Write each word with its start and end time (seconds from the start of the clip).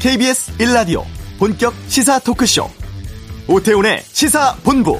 KBS 0.00 0.56
1라디오 0.56 1.04
본격 1.38 1.74
시사 1.88 2.18
토크쇼 2.20 2.70
오태훈의 3.46 4.00
시사본부 4.00 4.98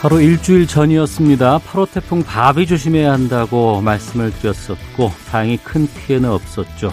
바로 0.00 0.18
일주일 0.18 0.66
전이었습니다. 0.66 1.58
8호 1.58 1.90
태풍 1.92 2.22
바비 2.22 2.66
조심해야 2.66 3.12
한다고 3.12 3.82
말씀을 3.82 4.32
드렸었고 4.32 5.12
다행히 5.30 5.58
큰 5.58 5.86
피해는 5.86 6.30
없었죠. 6.30 6.90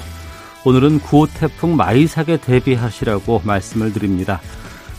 오늘은 0.66 1.00
9호 1.00 1.30
태풍 1.34 1.78
마이삭에 1.78 2.36
대비하시라고 2.38 3.44
말씀을 3.46 3.94
드립니다. 3.94 4.42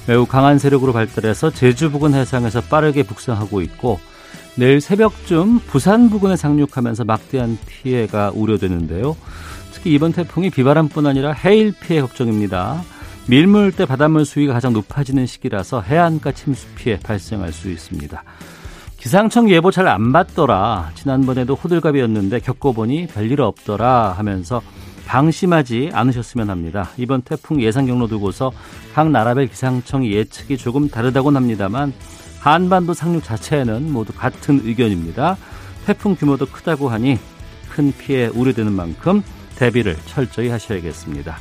매우 0.07 0.27
강한 0.27 0.59
세력으로 0.59 0.93
발달해서 0.93 1.51
제주 1.51 1.91
부근 1.91 2.15
해상에서 2.15 2.61
빠르게 2.63 3.03
북상하고 3.05 3.61
있고 3.63 4.01
내일 4.57 4.81
새벽쯤 4.81 5.61
부산 5.61 6.11
부근에 6.11 6.37
상륙하면서 6.37 7.05
막대한 7.05 7.59
피해가 7.67 8.33
우려되는데요. 8.35 9.17
특히 9.73 9.93
이번 9.93 10.13
태풍이 10.13 10.51
비바람뿐 10.51 11.07
아니라 11.07 11.33
해일 11.33 11.73
피해 11.81 12.01
걱정입니다. 12.01 12.83
밀물 13.29 13.73
때 13.73 13.87
바닷물 13.87 14.25
수위가 14.25 14.53
가장 14.53 14.73
높아지는 14.73 15.27
시기라서 15.27 15.81
해안가 15.81 16.33
침수 16.33 16.67
피해 16.75 16.99
발생할 16.99 17.53
수 17.53 17.71
있습니다. 17.71 18.23
기상청 18.99 19.51
예보 19.51 19.71
잘 19.71 19.89
안 19.89 20.13
받더라. 20.13 20.91
지난번에도 20.95 21.55
호들갑이었는데 21.55 22.41
겪어보니 22.41 23.09
별일 23.09 23.41
없더라 23.41 24.15
하면서 24.17 24.61
방심하지 25.07 25.91
않으셨으면 25.93 26.51
합니다. 26.51 26.91
이번 26.97 27.23
태풍 27.23 27.61
예상 27.61 27.87
경로 27.87 28.07
두고서 28.07 28.53
각 28.95 29.11
나라별 29.11 29.47
기상청 29.47 30.07
예측이 30.07 30.57
조금 30.57 30.89
다르다곤 30.89 31.37
합니다만 31.37 31.93
한반도 32.41 32.95
상륙 32.95 33.23
자체에는 33.23 33.93
모두 33.93 34.13
같은 34.13 34.61
의견입니다. 34.65 35.37
태풍 35.87 36.15
규모도 36.15 36.47
크다고 36.47 36.89
하니 36.89 37.19
큰 37.71 37.93
피해 37.97 38.27
우려되는 38.27 38.73
만큼 38.73 39.23
대비를 39.57 39.97
철저히 40.07 40.49
하셔야겠습니다. 40.49 41.39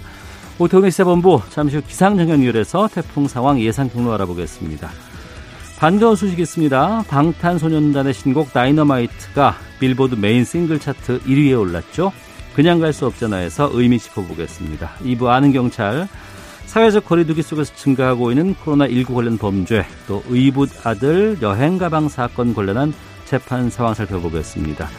오태훈의 0.59 0.91
시사본부 0.91 1.41
잠시 1.49 1.77
후 1.77 1.81
기상청 1.81 2.26
연결해서 2.26 2.87
태풍 2.89 3.27
상황 3.27 3.59
예상 3.59 3.89
경로 3.89 4.13
알아보겠습니다. 4.13 4.89
반가운 5.79 6.15
소식 6.15 6.39
있습니다. 6.39 7.05
방탄소년단의 7.07 8.13
신곡 8.13 8.53
다이너마이트가 8.53 9.55
빌보드 9.79 10.13
메인 10.13 10.45
싱글 10.45 10.79
차트 10.79 11.21
1위에 11.21 11.59
올랐죠. 11.59 12.11
그냥 12.55 12.79
갈 12.79 12.93
수 12.93 13.05
없잖아에서 13.05 13.71
의미 13.73 13.97
짚어보겠습니다. 13.99 14.91
2부 15.03 15.27
아는 15.27 15.51
경찰, 15.53 16.07
사회적 16.65 17.05
거리두기 17.05 17.41
속에서 17.41 17.73
증가하고 17.75 18.31
있는 18.31 18.55
코로나19 18.55 19.13
관련 19.13 19.37
범죄, 19.37 19.85
또 20.07 20.23
의붓 20.29 20.85
아들 20.85 21.37
여행 21.41 21.77
가방 21.77 22.09
사건 22.09 22.53
관련한 22.53 22.93
재판 23.25 23.69
상황 23.69 23.93
살펴보겠습니다. 23.93 24.89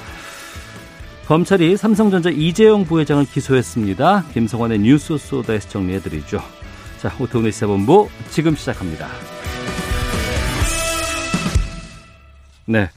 검찰이 1.27 1.77
삼성전자 1.77 2.31
이재용 2.31 2.85
부회장을 2.85 3.25
기소했습니다. 3.27 4.25
김성환의 4.33 4.81
뉴스 4.81 5.17
소다에서 5.17 5.69
정리해드리죠. 5.69 6.43
자, 7.01 7.15
오태훈의 7.19 7.53
시사본부 7.53 8.09
지금 8.31 8.57
시작합니다. 8.57 9.09
네. 12.67 12.89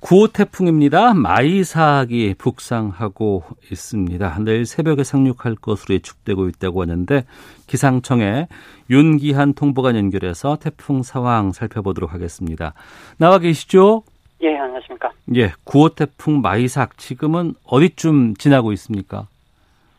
9호 0.00 0.32
태풍입니다. 0.32 1.14
마이삭이 1.14 2.34
북상하고 2.38 3.44
있습니다. 3.70 4.38
내일 4.40 4.64
새벽에 4.64 5.04
상륙할 5.04 5.56
것으로 5.56 5.94
예측되고 5.94 6.48
있다고 6.48 6.82
하는데 6.82 7.24
기상청에 7.66 8.48
윤기한 8.88 9.52
통보관 9.52 9.96
연결해서 9.96 10.56
태풍 10.56 11.02
상황 11.02 11.52
살펴보도록 11.52 12.14
하겠습니다. 12.14 12.72
나와 13.18 13.38
계시죠? 13.38 14.02
예, 14.42 14.56
안녕하십니까. 14.56 15.10
예, 15.36 15.48
9호 15.66 15.94
태풍 15.94 16.40
마이삭 16.40 16.96
지금은 16.96 17.54
어디쯤 17.64 18.34
지나고 18.36 18.72
있습니까? 18.72 19.26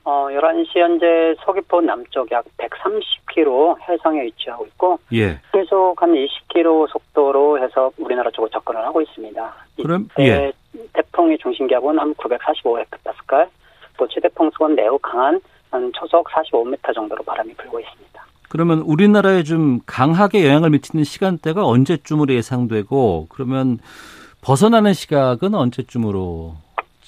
어, 0.04 0.28
11시 0.32 0.80
현재 0.80 1.36
서귀포 1.46 1.82
남쪽 1.82 2.32
약 2.32 2.46
130km 2.58 3.78
해상에 3.88 4.24
위치하고 4.24 4.66
있고 4.68 5.00
예. 5.14 5.40
계속 5.52 6.02
한 6.02 6.14
20km 6.14 6.90
속도로 6.90 7.64
해서 7.64 7.92
우리나라 7.98 8.32
쪽으로 8.32 8.50
접근을 8.50 8.84
하고 8.84 9.02
있습니다. 9.02 9.54
그럼 9.82 10.08
예. 10.20 10.52
태풍의 10.94 11.38
중심 11.38 11.68
기압은 11.68 12.00
한 12.00 12.14
945헥토파스칼, 12.16 13.48
또 13.98 14.08
최대풍 14.08 14.50
수은 14.58 14.76
매우 14.76 14.98
강한 15.00 15.40
한 15.70 15.92
초속 15.94 16.28
45m 16.30 16.94
정도로 16.94 17.24
바람이 17.24 17.54
불고 17.54 17.80
있습니다. 17.80 18.26
그러면 18.50 18.80
우리나라에 18.80 19.44
좀 19.44 19.80
강하게 19.86 20.46
영향을 20.46 20.72
미치는 20.72 21.06
시간대가 21.06 21.66
언제쯤으로 21.66 22.34
예상되고 22.34 23.28
그러면 23.30 23.80
벗어나는 24.42 24.94
시각은 24.94 25.56
언제쯤으로 25.56 26.56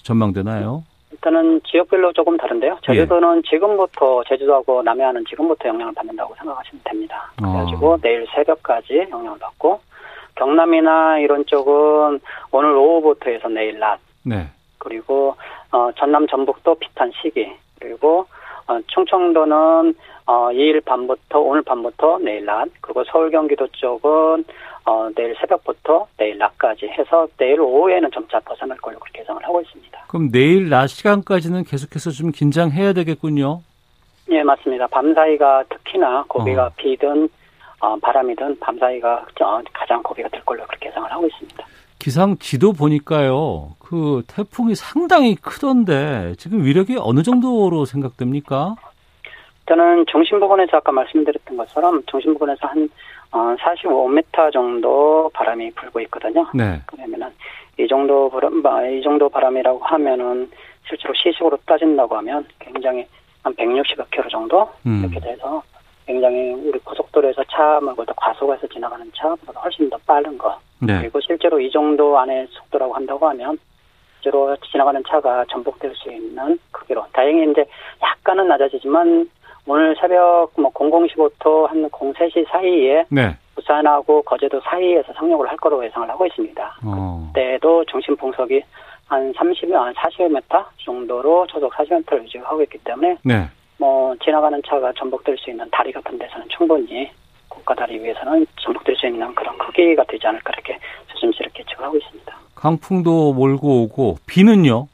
전망되나요? 0.03 0.83
일단은 1.23 1.61
지역별로 1.65 2.11
조금 2.11 2.35
다른데요. 2.35 2.79
제주도는 2.83 3.37
예. 3.37 3.49
지금부터 3.49 4.23
제주도하고 4.27 4.83
남해안은 4.83 5.23
지금부터 5.29 5.69
영향을 5.69 5.93
받는다고 5.93 6.35
생각하시면 6.35 6.81
됩니다. 6.83 7.31
그래가지고 7.37 7.93
어. 7.93 7.97
내일 8.01 8.27
새벽까지 8.35 9.07
영향을 9.09 9.39
받고 9.39 9.79
경남이나 10.35 11.19
이런 11.19 11.45
쪽은 11.45 12.19
오늘 12.51 12.75
오후부터 12.75 13.29
해서 13.31 13.47
내일 13.47 13.79
낮. 13.79 13.99
네. 14.23 14.47
그리고 14.79 15.37
어, 15.71 15.89
전남 15.97 16.27
전북도 16.27 16.75
비슷한 16.75 17.09
시기. 17.21 17.49
그리고 17.79 18.19
어, 18.19 18.27
충청도는 18.87 19.93
어, 20.25 20.49
2일 20.51 20.83
밤부터 20.85 21.39
오늘 21.39 21.61
밤부터 21.63 22.19
내일 22.19 22.45
낮. 22.45 22.69
그리고 22.81 23.03
서울 23.05 23.29
경기도 23.29 23.67
쪽은 23.67 24.45
어, 24.85 25.09
내일 25.15 25.35
새벽부터 25.39 26.07
내일 26.17 26.37
낮까지 26.37 26.87
해서 26.87 27.27
내일 27.37 27.59
오후에는 27.61 28.09
점차 28.11 28.39
벗어날 28.41 28.77
걸로 28.77 28.99
그렇게 28.99 29.21
예상을 29.21 29.43
하고 29.43 29.61
있습니다. 29.61 30.05
그럼 30.07 30.29
내일 30.31 30.69
낮 30.69 30.87
시간까지는 30.87 31.63
계속해서 31.63 32.11
좀 32.11 32.31
긴장해야 32.31 32.93
되겠군요. 32.93 33.61
예, 34.29 34.43
맞습니다. 34.43 34.87
밤 34.87 35.13
사이가 35.13 35.63
특히나 35.69 36.25
고비가 36.27 36.67
어. 36.67 36.71
비든 36.77 37.29
어, 37.79 37.97
바람이든 37.97 38.59
밤 38.59 38.77
사이가 38.77 39.25
가장 39.73 40.01
고비가 40.03 40.29
될 40.29 40.41
걸로 40.45 40.65
그렇게 40.65 40.87
예상을 40.87 41.11
하고 41.11 41.27
있습니다. 41.27 41.65
기상 42.03 42.35
지도 42.37 42.73
보니까요. 42.73 43.77
그 43.79 44.23
태풍이 44.27 44.75
상당히 44.75 45.35
크던데 45.35 46.33
지금 46.37 46.61
위력이 46.65 46.97
어느 46.99 47.23
정도로 47.23 47.85
생각됩니까? 47.85 48.75
저는 49.69 50.05
중심 50.11 50.41
부근에서 50.41 50.75
아까 50.75 50.91
말씀드렸던 50.91 51.55
것처럼 51.55 52.03
중심 52.07 52.33
부근에서 52.33 52.67
한 52.67 52.89
어, 53.31 53.55
45m 53.57 54.51
정도 54.51 55.31
바람이 55.33 55.71
불고 55.71 56.01
있거든요. 56.01 56.45
네. 56.53 56.81
그러면은 56.87 57.29
이 57.79 57.87
정도 57.87 58.29
바람, 58.29 58.61
이 58.91 59.01
정도 59.01 59.29
바람이라고 59.29 59.79
하면은 59.79 60.51
실제로 60.85 61.13
시식으로 61.13 61.57
따진다고 61.65 62.17
하면 62.17 62.45
굉장히 62.59 63.07
한 63.43 63.55
160km 63.55 64.29
정도 64.29 64.69
음. 64.85 65.05
이렇게 65.09 65.21
돼서 65.21 65.63
굉장히 66.05 66.53
우리 66.53 66.77
고속도로에서 66.79 67.43
차 67.51 67.79
말고도 67.81 68.13
과속에서 68.15 68.67
지나가는 68.67 69.09
차보다 69.15 69.59
훨씬 69.61 69.89
더 69.89 69.97
빠른 70.05 70.37
거. 70.37 70.57
네. 70.79 70.99
그리고 71.01 71.19
실제로 71.21 71.59
이 71.59 71.71
정도 71.71 72.17
안에 72.17 72.45
속도라고 72.49 72.93
한다고 72.93 73.27
하면 73.29 73.57
실제로 74.15 74.55
지나가는 74.71 75.01
차가 75.07 75.45
전복될 75.49 75.93
수 75.95 76.11
있는 76.11 76.57
크기로. 76.71 77.05
다행히 77.13 77.49
이제 77.51 77.65
약간은 78.01 78.47
낮아지지만 78.47 79.29
오늘 79.65 79.95
새벽 79.99 80.51
뭐 80.57 80.71
0015터 80.71 81.67
한 81.67 81.89
03시 81.89 82.47
사이에 82.49 83.05
네. 83.09 83.35
부산하고 83.55 84.21
거제도 84.23 84.59
사이에서 84.61 85.13
상륙을 85.13 85.49
할 85.49 85.57
거로 85.57 85.83
예상을 85.85 86.09
하고 86.09 86.25
있습니다. 86.25 86.79
어. 86.85 87.31
그때도 87.33 87.85
중심 87.85 88.15
풍속이 88.15 88.61
한 89.07 89.31
30, 89.35 89.73
한 89.73 89.93
40m 89.93 90.65
정도로 90.77 91.45
초속 91.47 91.71
40m를 91.73 92.23
유지하고 92.23 92.63
있기 92.63 92.77
때문에 92.79 93.17
네. 93.23 93.47
뭐 93.77 94.15
지나가는 94.23 94.61
차가 94.65 94.91
전복될 94.93 95.37
수 95.37 95.49
있는 95.49 95.67
다리 95.71 95.91
같은 95.91 96.17
데서는 96.17 96.47
충분히 96.49 97.09
고가 97.49 97.75
다리 97.75 97.99
위에서는 97.99 98.45
전복될 98.57 98.95
수 98.95 99.07
있는 99.07 99.33
그런 99.35 99.57
크기가 99.57 100.03
되지 100.05 100.25
않을까 100.27 100.51
이렇게 100.53 100.79
조심스럽게 101.07 101.59
예측을 101.61 101.85
하고 101.85 101.97
있습니다. 101.97 102.37
강풍도 102.55 103.33
몰고 103.33 103.83
오고 103.83 104.17
비는요? 104.27 104.87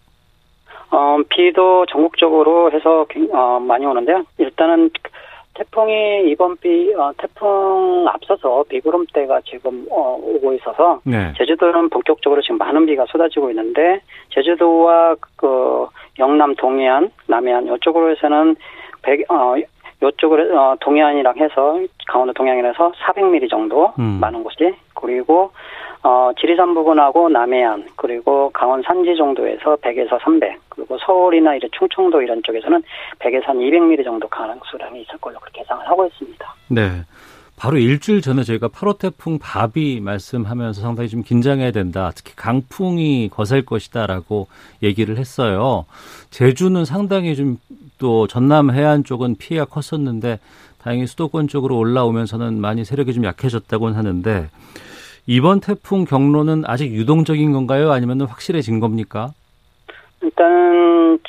어, 0.91 1.17
비도 1.29 1.85
전국적으로 1.85 2.71
해서 2.71 3.05
어, 3.31 3.59
많이 3.59 3.85
오는데요. 3.85 4.23
일단은 4.37 4.89
태풍이 5.59 6.29
이번 6.31 6.55
비 6.57 6.93
어, 6.95 7.11
태풍 7.17 8.05
앞서서 8.07 8.63
비구름대가 8.69 9.41
지금 9.41 9.85
어, 9.91 10.17
오고 10.21 10.53
있어서 10.53 11.01
네. 11.03 11.33
제주도는 11.37 11.89
본격적으로 11.89 12.41
지금 12.41 12.57
많은 12.57 12.85
비가 12.85 13.05
쏟아지고 13.07 13.49
있는데 13.49 14.01
제주도와 14.29 15.15
그 15.35 15.87
영남 16.19 16.55
동해안, 16.55 17.09
남해안 17.27 17.67
이쪽으로 17.67 18.11
해서는 18.11 18.55
백, 19.01 19.29
어, 19.31 19.55
요쪽으로 20.01 20.57
어, 20.57 20.75
동해안이랑 20.79 21.35
해서 21.37 21.79
강원도 22.07 22.33
동해안에서 22.33 22.91
400mm 22.91 23.49
정도 23.49 23.93
음. 23.99 24.19
많은 24.21 24.43
곳이 24.43 24.73
그리고 24.93 25.51
어, 26.01 26.31
지리산 26.39 26.73
부근하고 26.73 27.27
남해안 27.27 27.87
그리고 27.97 28.49
강원 28.51 28.81
산지 28.81 29.15
정도에서 29.17 29.75
100에서 29.77 30.21
300 30.21 30.57
그리고 30.69 30.97
서울이나 30.99 31.55
이제 31.55 31.67
충청도 31.77 32.21
이런 32.21 32.41
쪽에서는 32.43 32.81
100에서 33.19 33.45
한 33.47 33.57
200mm 33.57 34.05
정도 34.05 34.27
가능수량이 34.29 35.01
있을 35.01 35.17
걸로 35.19 35.37
그렇게 35.39 35.61
예상을 35.61 35.85
하고 35.85 36.05
있습니다. 36.05 36.55
네. 36.69 36.81
바로 37.59 37.77
일주일 37.77 38.21
전에 38.21 38.43
저희가 38.43 38.69
8호 38.69 38.97
태풍 38.97 39.37
바비 39.37 39.99
말씀하면서 39.99 40.81
상당히 40.81 41.09
좀 41.09 41.23
긴장해야 41.23 41.71
된다. 41.71 42.11
특히 42.15 42.33
강풍이 42.35 43.29
거셀 43.31 43.65
것이다라고 43.65 44.47
얘기를 44.81 45.17
했어요. 45.17 45.85
제주는 46.31 46.85
상당히 46.85 47.35
좀 47.35 47.57
또 47.99 48.25
전남 48.25 48.71
해안 48.71 49.03
쪽은 49.03 49.35
피해가 49.35 49.65
컸었는데 49.65 50.39
다행히 50.81 51.05
수도권 51.05 51.47
쪽으로 51.47 51.77
올라오면서는 51.77 52.59
많이 52.59 52.83
세력이 52.83 53.13
좀 53.13 53.25
약해졌다고는 53.25 53.95
하는데 53.95 54.49
이번 55.27 55.59
태풍 55.59 56.05
경로는 56.05 56.63
아직 56.65 56.91
유동적인 56.91 57.51
건가요? 57.51 57.91
아니면 57.91 58.21
확실해진 58.21 58.79
겁니까? 58.79 59.33
일단 60.21 60.47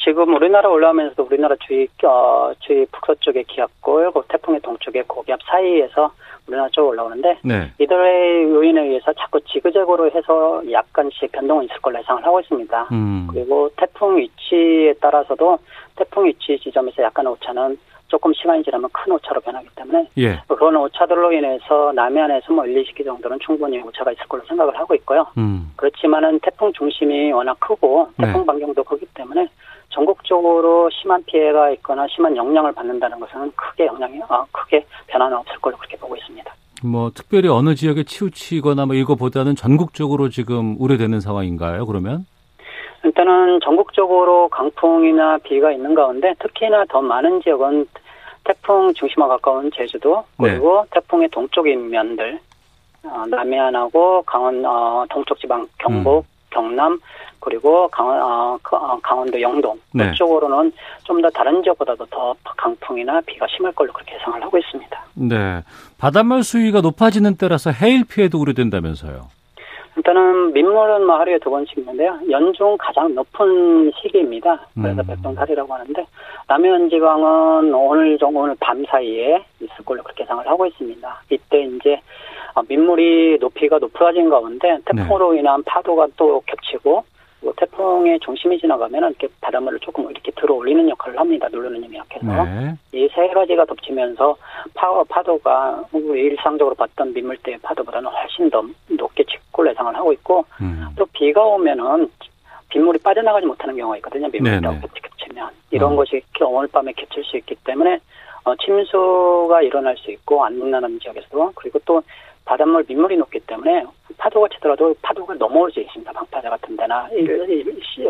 지금 0.00 0.34
우리나라 0.34 0.68
올라오면서도 0.68 1.24
우리나라 1.24 1.56
주위 1.66 1.88
어, 2.04 2.52
주위 2.60 2.84
북서쪽의 2.86 3.44
기압골, 3.44 4.12
그 4.12 4.22
태풍의 4.28 4.60
동쪽의 4.60 5.04
고기압 5.06 5.40
사이에서 5.48 6.12
우리나라 6.46 6.68
쪽으로 6.70 6.92
올라오는데 6.92 7.38
네. 7.44 7.72
이들의 7.78 8.44
요인에 8.44 8.82
의해서 8.82 9.12
자꾸 9.12 9.40
지그재그로 9.40 10.10
해서 10.10 10.62
약간씩 10.70 11.32
변동은 11.32 11.64
있을 11.64 11.76
걸로 11.80 11.98
예상을 11.98 12.24
하고 12.24 12.40
있습니다. 12.40 12.88
음. 12.92 13.28
그리고 13.30 13.70
태풍 13.76 14.18
위치에 14.18 14.94
따라서도 15.00 15.58
태풍 15.96 16.26
위치 16.26 16.58
지점에서 16.58 17.02
약간의 17.02 17.32
오차는 17.32 17.78
조금 18.10 18.34
시간이 18.34 18.62
지나면 18.64 18.90
큰 18.92 19.12
오차로 19.12 19.40
변하기 19.40 19.68
때문에 19.76 20.08
예. 20.18 20.42
그런 20.48 20.76
오차들로 20.76 21.32
인해서 21.32 21.92
남해안에서 21.94 22.52
뭐 22.52 22.66
1, 22.66 22.82
2시기 22.82 23.04
정도는 23.04 23.38
충분히 23.40 23.80
오차가 23.80 24.12
있을 24.12 24.26
걸로 24.26 24.44
생각을 24.46 24.76
하고 24.76 24.94
있고요. 24.96 25.26
음. 25.38 25.72
그렇지만은 25.76 26.38
태풍 26.40 26.72
중심이 26.72 27.32
워낙 27.32 27.58
크고 27.60 28.08
태풍 28.18 28.40
네. 28.40 28.46
반경도 28.46 28.82
크기 28.84 29.06
때문에 29.14 29.48
전국적으로 29.90 30.90
심한 30.90 31.22
피해가 31.24 31.70
있거나 31.70 32.06
심한 32.08 32.36
영향을 32.36 32.72
받는다는 32.72 33.18
것은 33.20 33.52
크게 33.52 33.86
영향이 33.86 34.20
어, 34.28 34.44
크게 34.52 34.84
변화는 35.06 35.36
없을 35.38 35.56
걸로 35.60 35.76
그렇게 35.76 35.96
보고 35.96 36.16
있습니다. 36.16 36.52
뭐 36.82 37.10
특별히 37.14 37.48
어느 37.48 37.74
지역에 37.74 38.04
치우치거나 38.04 38.86
뭐 38.86 38.94
이거보다는 38.94 39.54
전국적으로 39.54 40.30
지금 40.30 40.76
우려되는 40.78 41.20
상황인가요? 41.20 41.86
그러면? 41.86 42.26
일단은 43.04 43.60
전국적으로 43.62 44.48
강풍이나 44.48 45.38
비가 45.38 45.72
있는 45.72 45.94
가운데 45.94 46.34
특히나 46.38 46.84
더 46.88 47.00
많은 47.00 47.40
지역은 47.42 47.86
태풍 48.44 48.92
중심화 48.94 49.28
가까운 49.28 49.70
제주도 49.74 50.24
네. 50.38 50.50
그리고 50.50 50.82
네. 50.82 51.00
태풍의 51.00 51.28
동쪽인 51.28 51.90
면들 51.90 52.38
어, 53.04 53.24
남해안하고 53.28 54.22
강원 54.22 54.64
어, 54.64 55.04
동쪽 55.08 55.38
지방 55.40 55.66
경북, 55.78 56.18
음. 56.18 56.40
경남 56.50 57.00
그리고 57.38 57.88
강원 57.88 58.20
어, 58.20 58.58
어 58.70 58.98
강원도 59.02 59.40
영동 59.40 59.78
네. 59.94 60.10
그쪽으로는 60.10 60.72
좀 61.04 61.20
더 61.22 61.28
다른 61.30 61.62
지역보다도 61.62 62.06
더 62.06 62.34
강풍이나 62.56 63.20
비가 63.22 63.46
심할 63.48 63.72
걸로 63.72 63.92
그렇게 63.92 64.14
예상을 64.14 64.42
하고 64.42 64.56
있습니다. 64.56 65.04
네, 65.14 65.62
바닷물 65.98 66.42
수위가 66.42 66.80
높아지는 66.80 67.36
때라서 67.36 67.70
해일 67.70 68.04
피해도 68.04 68.38
우려된다면서요. 68.38 69.28
일단은 70.00 70.54
민물은 70.54 71.06
뭐 71.06 71.16
하루에 71.18 71.38
두 71.38 71.50
번씩 71.50 71.76
있는데요. 71.76 72.18
연중 72.30 72.74
가장 72.78 73.14
높은 73.14 73.92
시기입니다. 74.00 74.66
그래서 74.74 75.02
음. 75.02 75.06
백동달이라고 75.06 75.74
하는데 75.74 76.06
남해안 76.48 76.88
지방은 76.88 77.74
오늘 77.74 78.16
정 78.16 78.34
오늘 78.34 78.56
밤 78.58 78.82
사이에 78.86 79.44
있을 79.60 79.84
걸로 79.84 80.02
그렇게 80.02 80.24
예상을 80.24 80.46
하고 80.46 80.64
있습니다. 80.64 81.22
이때 81.28 81.62
이제 81.64 82.00
민물이 82.66 83.38
높이가 83.40 83.78
높아진 83.78 84.30
가운데 84.30 84.78
태풍으로 84.86 85.32
네. 85.32 85.40
인한 85.40 85.62
파도가 85.64 86.08
또 86.16 86.42
겹치고 86.46 87.04
뭐 87.42 87.52
태풍의 87.56 88.20
중심이 88.20 88.58
지나가면 88.58 89.10
이렇게 89.10 89.28
바닷물을 89.40 89.78
조금 89.80 90.10
이렇게 90.10 90.30
들어 90.32 90.54
올리는 90.54 90.88
역할을 90.88 91.18
합니다. 91.18 91.48
누르는 91.50 91.82
힘이 91.84 91.96
약해서. 91.96 92.44
네. 92.44 92.74
이세 92.92 93.28
가지가 93.28 93.64
덮치면서 93.64 94.36
파, 94.74 95.02
파도가 95.04 95.84
우리 95.92 96.22
일상적으로 96.22 96.74
봤던 96.74 97.14
민물대의 97.14 97.58
파도보다는 97.62 98.10
훨씬 98.10 98.50
더 98.50 98.62
높게 98.88 99.24
직골 99.24 99.68
예상을 99.68 99.94
하고 99.94 100.12
있고 100.12 100.44
음. 100.60 100.86
또 100.96 101.06
비가 101.06 101.42
오면은 101.42 102.10
빗물이 102.68 102.98
빠져나가지 103.00 103.46
못하는 103.46 103.76
경우가 103.76 103.96
있거든요. 103.98 104.28
민물이라고 104.28 104.80
겹치면. 104.80 105.50
이런 105.70 105.92
어. 105.92 105.96
것이 105.96 106.22
오늘 106.42 106.68
밤에 106.68 106.92
겹칠 106.92 107.24
수 107.24 107.36
있기 107.38 107.54
때문에 107.64 107.98
어, 108.44 108.54
침수가 108.56 109.62
일어날 109.62 109.96
수 109.96 110.10
있고 110.10 110.44
안능나는 110.44 110.98
지역에서도 111.00 111.52
그리고 111.54 111.78
또 111.84 112.02
바닷물 112.44 112.84
민물이 112.88 113.16
높기 113.16 113.40
때문에 113.40 113.84
파도가 114.18 114.48
치더라도 114.48 114.94
파도가 115.02 115.34
넘어올 115.34 115.70
수 115.72 115.80
있습니다. 115.80 116.12
방파제 116.12 116.48
같은 116.48 116.76
데나 116.76 117.08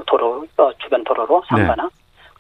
도로 0.07 0.47
어, 0.57 0.71
주변 0.79 1.05
도로로 1.05 1.43
상가나 1.49 1.85
네. 1.85 1.89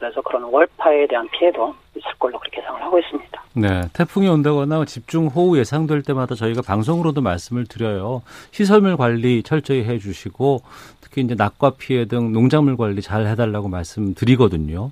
그래서 0.01 0.23
그런 0.23 0.45
월파에 0.45 1.07
대한 1.07 1.29
피해도 1.29 1.75
있을 1.95 2.11
걸로 2.19 2.39
그렇게 2.39 2.63
예상을 2.63 2.83
하고 2.83 2.99
있습니다. 2.99 3.45
네, 3.55 3.83
태풍이 3.93 4.29
온다거나 4.29 4.85
집중 4.87 5.27
호우 5.27 5.59
예상될 5.59 6.03
때마다 6.03 6.35
저희가 6.35 6.63
방송으로도 6.63 7.21
말씀을 7.21 7.67
드려요. 7.67 8.23
시설물 8.51 8.97
관리 8.97 9.43
철저히 9.43 9.85
해주시고 9.85 10.63
특히 11.03 11.21
이제 11.21 11.35
낙과 11.35 11.73
피해 11.79 12.07
등 12.07 12.33
농작물 12.33 12.79
관리 12.79 13.03
잘 13.03 13.27
해달라고 13.27 13.69
말씀드리거든요. 13.69 14.91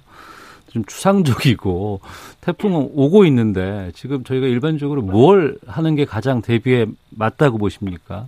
좀 0.68 0.84
추상적이고 0.84 2.00
태풍은 2.40 2.90
오고 2.94 3.24
있는데 3.26 3.90
지금 3.94 4.24
저희가 4.24 4.46
일반적으로 4.46 5.02
뭘 5.02 5.56
하는 5.66 5.94
게 5.94 6.04
가장 6.04 6.42
대비에 6.42 6.86
맞다고 7.10 7.58
보십니까? 7.58 8.26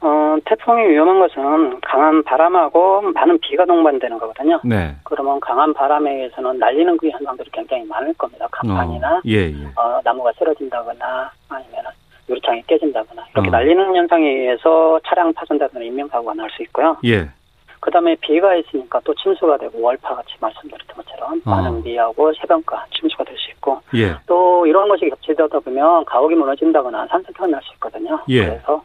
어, 0.00 0.36
태풍이 0.44 0.88
위험한 0.88 1.20
것은 1.20 1.80
강한 1.80 2.22
바람하고 2.24 3.02
많은 3.12 3.38
비가 3.40 3.64
동반되는 3.64 4.18
거거든요. 4.18 4.60
네. 4.64 4.96
그러면 5.04 5.38
강한 5.40 5.72
바람에 5.72 6.10
의해서는 6.12 6.58
날리는 6.58 6.96
그 6.96 7.08
현상들이 7.08 7.48
굉장히 7.52 7.84
많을 7.84 8.12
겁니다. 8.14 8.46
강판이나 8.50 9.16
어, 9.18 9.20
예, 9.26 9.50
예. 9.50 9.64
어, 9.76 10.00
나무가 10.02 10.32
쓰러진다거나 10.38 11.30
아니면 11.48 11.84
유리창이 12.28 12.62
깨진다거나 12.66 13.22
이렇게 13.32 13.48
어. 13.48 13.50
날리는 13.52 13.94
현상에 13.94 14.26
의해서 14.28 14.98
차량 15.06 15.32
파손되거나 15.34 15.84
인명사고가 15.84 16.34
날 16.34 16.50
수 16.50 16.62
있고요. 16.64 16.96
예. 17.04 17.28
그다음에 17.82 18.14
비가 18.20 18.54
있으니까 18.54 19.00
또 19.04 19.12
침수가 19.14 19.56
되고 19.58 19.80
월파 19.80 20.14
같이 20.14 20.34
말씀드렸던 20.40 20.96
것처럼 20.96 21.42
어. 21.44 21.50
많은 21.50 21.82
비하고 21.82 22.32
새벽과 22.34 22.86
침수가 22.96 23.24
될 23.24 23.36
수 23.36 23.50
있고 23.50 23.80
예. 23.96 24.14
또 24.26 24.64
이런 24.66 24.88
것이 24.88 25.08
겹치다 25.10 25.48
보면 25.48 26.04
가옥이 26.04 26.34
무너진다거나 26.36 27.06
산사태가 27.08 27.46
날 27.48 27.60
수 27.62 27.72
있거든요. 27.74 28.20
예. 28.28 28.44
그래서 28.46 28.82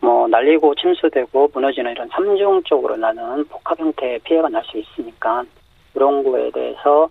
뭐 0.00 0.26
날리고 0.26 0.74
침수되고 0.74 1.50
무너지는 1.54 1.92
이런 1.92 2.08
삼중적으로 2.08 2.96
나는 2.96 3.44
복합 3.46 3.78
형태의 3.78 4.18
피해가 4.20 4.48
날 4.48 4.62
수 4.64 4.76
있으니까 4.76 5.44
이런 5.94 6.24
거에 6.24 6.50
대해서 6.50 7.08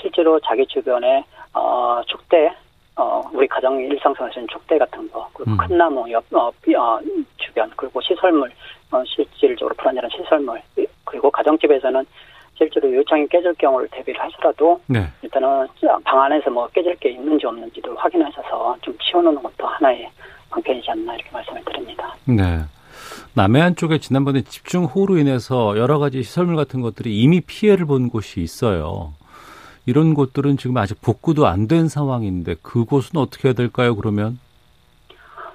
실제로 0.00 0.40
자기 0.40 0.66
주변에 0.66 1.24
어 1.54 2.00
축대 2.06 2.52
어, 2.96 3.22
우리 3.32 3.48
가정 3.48 3.80
일상생활에서는 3.80 4.48
축대 4.48 4.78
같은 4.78 5.10
거, 5.10 5.28
그리고 5.32 5.52
음. 5.52 5.56
큰 5.56 5.78
나무 5.78 6.10
옆, 6.10 6.24
어, 6.34 6.48
어, 6.48 7.00
주변, 7.38 7.70
그리고 7.76 8.00
시설물, 8.00 8.50
어, 8.90 9.02
실질적으로 9.06 9.74
불안정한 9.76 10.10
시설물, 10.10 10.60
그리고 11.04 11.30
가정집에서는 11.30 12.04
실제로 12.54 12.94
요청이 12.94 13.26
깨질 13.28 13.54
경우를 13.54 13.88
대비를 13.90 14.20
하더라도 14.20 14.80
네. 14.86 15.06
일단은 15.22 15.66
방 16.04 16.22
안에서 16.22 16.50
뭐 16.50 16.68
깨질 16.68 16.94
게 16.96 17.10
있는지 17.10 17.46
없는지도 17.46 17.94
확인하셔서 17.94 18.76
좀 18.82 18.96
치워놓는 18.98 19.42
것도 19.42 19.66
하나의 19.66 20.08
방편이지 20.50 20.90
않나 20.90 21.14
이렇게 21.14 21.30
말씀을 21.32 21.64
드립니다. 21.64 22.14
네. 22.26 22.60
남해안 23.34 23.74
쪽에 23.76 23.98
지난번에 23.98 24.42
집중호우로 24.42 25.16
인해서 25.16 25.76
여러 25.78 25.98
가지 25.98 26.22
시설물 26.22 26.56
같은 26.56 26.82
것들이 26.82 27.22
이미 27.22 27.40
피해를 27.40 27.86
본 27.86 28.10
곳이 28.10 28.40
있어요. 28.40 29.14
이런 29.86 30.14
곳들은 30.14 30.56
지금 30.58 30.76
아직 30.76 31.00
복구도 31.02 31.46
안 31.46 31.66
된 31.68 31.88
상황인데 31.88 32.56
그곳은 32.62 33.18
어떻게 33.20 33.48
해야 33.48 33.54
될까요? 33.54 33.94
그러면? 33.96 34.38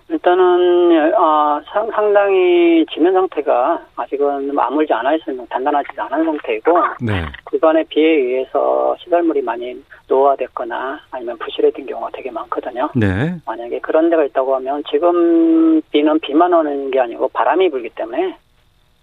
일단은 0.10 1.13
어, 1.15 1.60
상당히 1.93 2.86
지면 2.93 3.12
상태가 3.13 3.81
아직은 3.98 4.57
아물지 4.57 4.93
않아 4.93 5.13
있으면 5.15 5.46
단단하지 5.50 5.89
않은 5.98 6.24
상태이고 6.24 6.72
네. 7.01 7.25
그간의 7.43 7.84
비에 7.89 8.05
의해서 8.15 8.96
시설물이 9.00 9.41
많이 9.41 9.75
노화됐거나 10.07 11.01
아니면 11.12 11.38
부실해진 11.39 11.86
경우가 11.86 12.10
되게 12.13 12.31
많거든요. 12.31 12.89
네. 12.96 13.36
만약에 13.46 13.79
그런 13.81 14.10
데가 14.10 14.24
있다고 14.24 14.55
하면 14.55 14.81
지금 14.89 15.81
비는 15.91 16.19
비만 16.22 16.53
오는 16.53 16.89
게 16.89 17.01
아니고 17.01 17.27
바람이 17.29 17.69
불기 17.69 17.89
때문에 17.89 18.38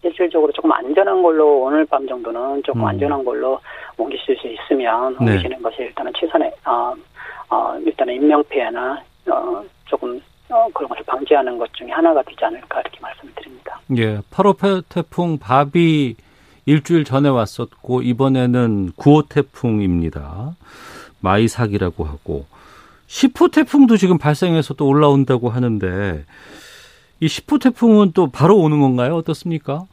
실질적으로 0.00 0.52
조금 0.52 0.72
안전한 0.72 1.22
걸로 1.22 1.60
오늘 1.62 1.84
밤 1.84 2.06
정도는 2.08 2.62
조금 2.62 2.80
음. 2.82 2.86
안전한 2.86 3.24
걸로 3.24 3.60
옮기실 3.96 4.36
수 4.38 4.48
있으면 4.48 5.16
네. 5.20 5.32
옮기시는 5.32 5.56
네. 5.56 5.62
것이 5.62 5.82
일단은 5.82 6.12
최선의 6.18 6.52
어, 6.64 6.94
어, 7.50 7.78
일단은 7.84 8.14
인명 8.14 8.42
피해나 8.44 9.02
어, 9.30 9.62
조금 9.86 10.20
어, 10.48 10.68
그런 10.74 10.88
것을 10.88 11.02
방지하는 11.04 11.58
것 11.58 11.72
중에 11.74 11.90
하나가 11.90 12.22
되지 12.22 12.44
않을까 12.44 12.80
이렇게 12.80 12.98
말씀을 13.00 13.32
드립니다. 13.34 13.80
예, 13.96 14.18
8호 14.30 14.84
태풍 14.88 15.38
바비 15.38 16.16
일주일 16.66 17.04
전에 17.04 17.28
왔었고 17.28 18.02
이번에는 18.02 18.92
9호 18.92 19.28
태풍입니다. 19.28 20.54
마이삭이라고 21.20 22.04
하고 22.04 22.46
10호 23.06 23.52
태풍도 23.52 23.96
지금 23.96 24.18
발생해서 24.18 24.74
또 24.74 24.86
올라온다고 24.86 25.48
하는데 25.50 26.24
이 27.20 27.26
10호 27.26 27.60
태풍은 27.60 28.12
또 28.12 28.28
바로 28.28 28.58
오는 28.58 28.80
건가요? 28.80 29.16
어떻습니까? 29.16 29.84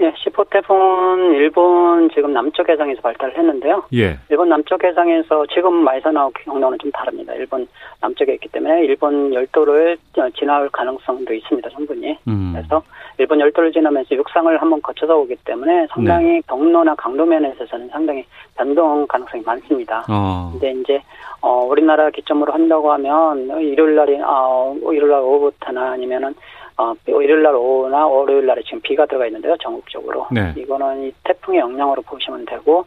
예, 0.00 0.12
시포 0.16 0.42
태풍은 0.44 1.34
일본 1.34 2.10
지금 2.10 2.32
남쪽 2.32 2.68
해상에서 2.68 3.00
발달을 3.00 3.38
했는데요. 3.38 3.84
예. 3.94 4.18
일본 4.28 4.48
남쪽 4.48 4.82
해상에서 4.82 5.46
지금 5.54 5.72
마이선하고 5.84 6.32
경로는 6.44 6.78
좀 6.80 6.90
다릅니다. 6.90 7.32
일본 7.34 7.68
남쪽에 8.00 8.34
있기 8.34 8.48
때문에 8.48 8.84
일본 8.86 9.32
열도를 9.32 9.96
지나올 10.36 10.68
가능성도 10.70 11.32
있습니다. 11.32 11.68
충분히. 11.70 12.18
음. 12.26 12.52
그래서 12.54 12.82
일본 13.18 13.38
열도를 13.38 13.70
지나면서 13.72 14.16
육상을 14.16 14.60
한번 14.60 14.82
거쳐서 14.82 15.16
오기 15.16 15.36
때문에 15.44 15.86
상당히 15.90 16.26
네. 16.26 16.42
경로나 16.48 16.96
강도 16.96 17.24
면에서는 17.24 17.88
상당히 17.90 18.24
변동 18.56 19.06
가능성이 19.06 19.44
많습니다. 19.46 20.04
어. 20.10 20.50
근데 20.52 20.72
이제 20.72 21.00
어 21.40 21.64
우리나라 21.66 22.10
기점으로 22.10 22.52
한다고 22.52 22.92
하면 22.94 23.46
일요일 23.60 23.94
날이 23.94 24.18
아 24.24 24.74
일요일 24.90 25.08
날 25.08 25.20
오후부터나 25.20 25.92
아니면은 25.92 26.34
어, 26.76 26.92
일요일 27.06 27.42
날 27.42 27.54
오후나 27.54 28.06
월요일 28.06 28.46
날에 28.46 28.62
지금 28.62 28.80
비가 28.80 29.06
들어가 29.06 29.26
있는데요, 29.26 29.56
전국적으로. 29.58 30.26
네. 30.32 30.52
이거는 30.56 31.04
이 31.04 31.12
태풍의 31.22 31.60
영향으로 31.60 32.02
보시면 32.02 32.44
되고, 32.46 32.84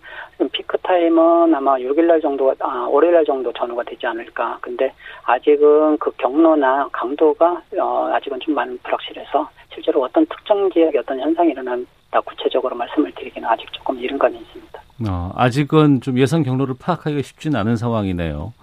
피크 0.51 0.77
타임은 0.79 1.55
아마 1.55 1.77
6일 1.77 2.05
날 2.05 2.19
정도가, 2.19 2.53
아, 2.59 2.87
월요일 2.89 3.13
날 3.15 3.25
정도 3.25 3.51
전후가 3.53 3.83
되지 3.83 4.05
않을까. 4.05 4.57
근데 4.61 4.91
아직은 5.23 5.97
그 5.99 6.11
경로나 6.17 6.89
강도가, 6.91 7.61
어, 7.79 8.09
아직은 8.13 8.39
좀 8.41 8.55
많은 8.55 8.77
불확실해서 8.83 9.49
실제로 9.73 10.01
어떤 10.03 10.25
특정 10.25 10.69
지역에 10.71 10.97
어떤 10.99 11.19
현상이 11.19 11.51
일어난다 11.51 12.21
구체적으로 12.25 12.75
말씀을 12.75 13.11
드리기는 13.13 13.47
아직 13.47 13.71
조금 13.71 13.97
이른 13.99 14.17
감이 14.17 14.37
있습니다. 14.37 14.81
어, 15.09 15.31
아직은 15.35 16.01
좀 16.01 16.17
예상 16.17 16.43
경로를 16.43 16.75
파악하기가 16.79 17.21
쉽지는 17.21 17.59
않은 17.59 17.77
상황이네요. 17.77 18.53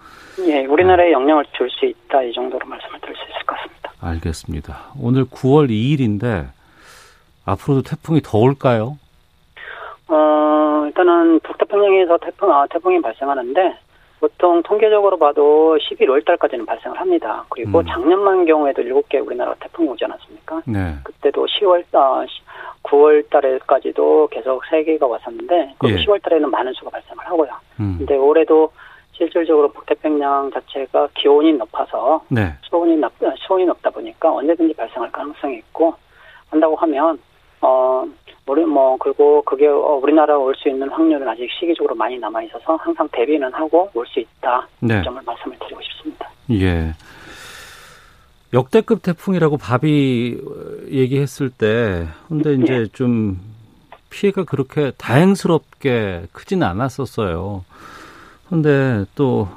예, 0.47 0.64
우리나라에 0.66 1.12
영향을 1.12 1.45
줄 1.57 1.71
수 1.71 1.87
있다 1.87 2.23
이 2.23 2.33
정도로 2.33 2.66
말씀을 2.66 3.00
드릴 3.00 3.14
수 3.14 3.23
있을 3.23 3.47
것 3.47 3.54
같습니다. 3.57 3.74
알겠습니다. 4.05 4.93
오늘 5.01 5.25
9월 5.25 5.71
2일인데 5.71 6.49
앞으로도 7.47 7.83
태풍이 7.83 8.21
더 8.23 8.39
올까요? 8.39 8.99
어, 10.09 10.85
일단은 10.87 11.41
북태평양에서 11.41 12.19
태풍, 12.19 12.53
아, 12.53 12.67
태풍이 12.71 13.01
발생하는데 13.01 13.79
보통 14.21 14.63
통계적으로 14.63 15.19
봐도 15.19 15.77
11월 15.79 16.25
달까지는 16.25 16.65
발생을 16.65 16.99
합니다. 16.99 17.45
그리고 17.51 17.81
음. 17.81 17.87
작년만 17.87 18.47
경우에도 18.47 18.83
7개 18.83 19.25
우리나라 19.25 19.55
태풍이 19.61 19.89
오지 19.91 20.05
않았습니까? 20.05 20.63
네. 20.67 20.95
그때도 21.05 21.47
10월, 21.47 21.85
아, 21.93 22.25
9월 22.85 23.29
달에까지도 23.29 24.29
계속 24.31 24.63
3개가 24.65 25.09
왔었는데, 25.09 25.75
그 25.79 25.91
예. 25.91 25.97
10월 25.97 26.23
달에는 26.23 26.51
많은 26.51 26.73
수가 26.73 26.91
발생을 26.91 27.27
하고요. 27.27 27.51
음. 27.81 27.97
근데 27.99 28.17
올해도 28.17 28.71
실질적으로 29.16 29.68
북태평양 29.73 30.50
자체가 30.52 31.09
기온이 31.14 31.52
높아서 31.52 32.23
네. 32.28 32.52
수온이 32.62 32.97
높 32.97 33.12
수온이 33.47 33.64
높다 33.64 33.90
보니까 33.90 34.33
언제든지 34.33 34.75
발생할 34.75 35.11
가능성이 35.12 35.56
있고 35.59 35.94
한다고 36.50 36.76
하면 36.76 37.18
어 37.61 38.04
우리 38.47 38.64
뭐 38.64 38.97
그리고 38.99 39.40
그게 39.42 39.66
어, 39.66 39.99
우리나라 40.02 40.37
올 40.37 40.54
수 40.56 40.68
있는 40.68 40.88
확률은 40.90 41.26
아직 41.28 41.49
시기적으로 41.59 41.94
많이 41.94 42.18
남아 42.18 42.42
있어서 42.42 42.76
항상 42.76 43.09
대비는 43.12 43.52
하고 43.54 43.88
올 43.94 44.06
수 44.06 44.21
있다 44.21 44.68
네. 44.80 45.02
점을 45.02 45.21
말씀을 45.25 45.56
드리고 45.61 45.80
싶습니다. 45.83 46.28
예. 46.50 46.92
역대급 48.52 49.02
태풍이라고 49.02 49.56
밥이 49.56 50.37
얘기했을 50.90 51.50
때 51.50 52.06
근데 52.28 52.54
이제 52.54 52.75
예. 52.75 52.87
좀 52.87 53.38
피해가 54.11 54.44
그렇게 54.44 54.92
다행스럽게 54.97 56.26
크지는 56.33 56.66
않았었어요. 56.66 57.64
근데 58.49 59.05
또 59.15 59.49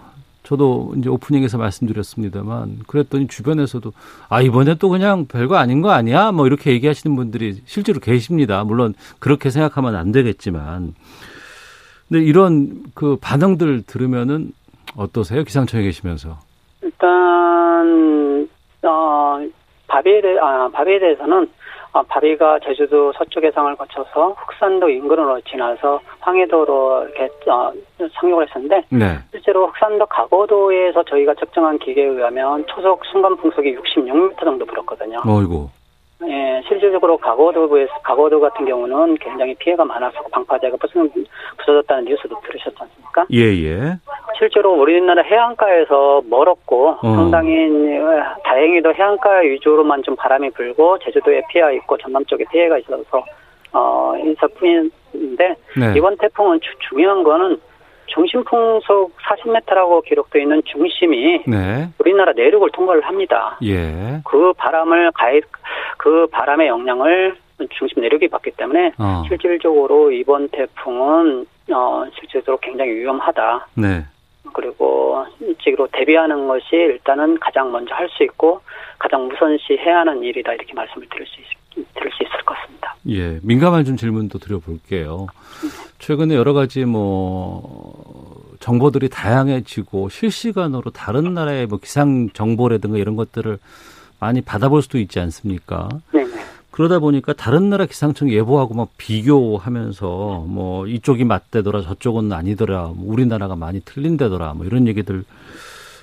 저도 0.43 0.93
이제 0.97 1.09
오프닝에서 1.09 1.57
말씀드렸습니다만 1.57 2.79
그랬더니 2.87 3.27
주변에서도 3.27 3.91
아 4.29 4.41
이번에 4.41 4.75
또 4.75 4.87
그냥 4.87 5.25
별거 5.25 5.57
아닌 5.57 5.81
거 5.81 5.89
아니야 5.89 6.31
뭐 6.31 6.47
이렇게 6.47 6.71
얘기하시는 6.71 7.13
분들이 7.17 7.61
실제로 7.65 7.99
계십니다. 7.99 8.63
물론 8.63 8.93
그렇게 9.19 9.49
생각하면 9.49 9.95
안 9.95 10.13
되겠지만 10.13 10.93
근데 12.07 12.23
이런 12.23 12.83
그 12.93 13.17
반응들 13.19 13.83
들으면은 13.83 14.53
어떠세요? 14.95 15.43
기상청에 15.43 15.83
계시면서 15.83 16.39
일단 16.81 18.47
어 18.83 19.39
대해 20.01 20.21
아 20.39 20.65
어, 20.65 20.71
바비가 21.91 22.59
제주도 22.59 23.11
서쪽 23.13 23.43
해상을 23.43 23.75
거쳐서 23.75 24.35
흑산도 24.37 24.89
인근으로 24.89 25.41
지나서 25.41 25.99
황해도로 26.19 27.03
이렇게 27.03 27.29
어, 27.49 27.71
상륙을 28.19 28.47
했었는데 28.47 28.83
네. 28.89 29.17
실제로 29.31 29.67
흑산도 29.67 30.05
가고도에서 30.05 31.03
저희가 31.03 31.33
측정한 31.35 31.79
기계에 31.79 32.05
의하면 32.05 32.65
초속 32.67 33.03
순간 33.05 33.35
풍속이 33.37 33.75
66m 33.75 34.39
정도 34.39 34.65
불었거든요. 34.65 35.19
어이고. 35.25 35.76
예, 36.25 36.63
실질적으로 36.67 37.17
가고도에서 37.17 37.93
가고도 38.03 38.39
같은 38.39 38.65
경우는 38.65 39.15
굉장히 39.15 39.53
피해가 39.55 39.85
많아서 39.85 40.19
방파제가 40.31 40.77
부서졌, 40.77 41.11
부서졌다는 41.57 42.05
뉴스도 42.05 42.39
들으셨지 42.41 42.75
않습니까? 42.79 43.25
예, 43.31 43.41
예. 43.63 43.97
실제로 44.37 44.73
우리나라 44.73 45.21
해안가에서 45.21 46.23
멀었고 46.27 46.89
어. 46.89 47.15
상당히 47.15 47.69
다행히도 48.43 48.93
해안가 48.93 49.39
위주로만 49.39 50.01
좀 50.03 50.15
바람이 50.15 50.49
불고 50.51 50.97
제주도에 50.99 51.41
피해가 51.49 51.71
있고 51.73 51.97
전남 51.97 52.25
쪽에 52.25 52.45
피해가 52.51 52.79
있어서 52.79 53.23
어, 53.73 54.13
인사뿐인데 54.17 55.55
네. 55.77 55.93
이번 55.95 56.17
태풍은 56.17 56.59
주, 56.61 56.71
중요한 56.89 57.23
거는 57.23 57.59
중심 58.07 58.43
풍속 58.43 59.15
40m라고 59.17 60.03
기록되어 60.05 60.41
있는 60.41 60.61
중심이 60.65 61.43
네. 61.45 61.89
우리나라 61.99 62.33
내륙을 62.33 62.71
통과를 62.71 63.03
합니다. 63.05 63.57
예. 63.63 64.21
그 64.25 64.53
바람을 64.53 65.11
가해 65.13 65.41
그 65.97 66.27
바람의 66.31 66.67
영향을 66.67 67.35
중심 67.77 68.01
내륙이 68.01 68.27
받기 68.27 68.51
때문에 68.51 68.93
어. 68.97 69.23
실질적으로 69.27 70.11
이번 70.11 70.47
태풍은 70.49 71.45
어 71.73 72.05
실질적으로 72.17 72.57
굉장히 72.61 72.91
위험하다. 72.91 73.67
네. 73.75 74.05
그리고 74.53 75.25
일찍으로 75.41 75.87
대비하는 75.91 76.47
것이 76.47 76.67
일단은 76.71 77.37
가장 77.39 77.71
먼저 77.71 77.93
할 77.93 78.07
수 78.09 78.23
있고 78.23 78.61
가장 78.97 79.27
우선시 79.29 79.77
해야 79.77 79.99
하는 79.99 80.23
일이다 80.23 80.53
이렇게 80.53 80.73
말씀을 80.73 81.07
드릴 81.09 81.27
수 81.27 81.41
있, 81.41 81.93
드릴 81.93 82.11
수 82.13 82.23
있을 82.23 82.43
것 82.45 82.55
같습니다. 82.57 82.95
예, 83.09 83.39
민감한 83.43 83.83
좀 83.83 83.97
질문도 83.97 84.39
드려볼게요. 84.39 85.27
최근에 85.99 86.35
여러 86.35 86.53
가지 86.53 86.85
뭐 86.85 88.55
정보들이 88.59 89.09
다양해지고 89.09 90.09
실시간으로 90.09 90.91
다른 90.91 91.33
나라의 91.33 91.67
뭐 91.67 91.79
기상 91.79 92.29
정보라든가 92.33 92.97
이런 92.97 93.15
것들을 93.15 93.57
많이 94.19 94.41
받아볼 94.41 94.81
수도 94.81 94.97
있지 94.97 95.19
않습니까? 95.19 95.89
네. 96.13 96.25
그러다 96.71 96.99
보니까 96.99 97.33
다른 97.33 97.69
나라 97.69 97.87
기상청 97.87 98.29
예보하고 98.29 98.75
막 98.75 98.89
비교하면서 98.97 100.45
뭐 100.47 100.85
이쪽이 100.85 101.23
맞대더라 101.23 101.81
저쪽은 101.81 102.31
아니더라 102.31 102.91
뭐 102.95 103.11
우리나라가 103.11 103.55
많이 103.55 103.79
틀린데더라 103.79 104.53
뭐 104.53 104.65
이런 104.65 104.87
얘기들 104.87 105.23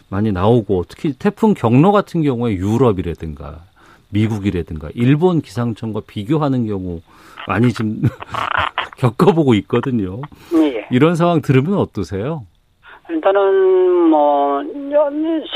많이 0.08 0.32
나오고 0.32 0.86
특히 0.88 1.12
태풍 1.12 1.54
경로 1.54 1.92
같은 1.92 2.22
경우에 2.22 2.54
유럽이라든가 2.54 3.62
미국이라든가 4.08 4.88
일본 4.94 5.42
기상청과 5.42 6.02
비교하는 6.06 6.66
경우 6.66 7.00
많이 7.46 7.72
좀 7.72 8.02
겪어보고 8.98 9.54
있거든요. 9.54 10.20
네. 10.52 10.86
이런 10.90 11.14
상황 11.14 11.40
들으면 11.42 11.78
어떠세요? 11.78 12.46
일단은 13.10 14.08
뭐 14.08 14.62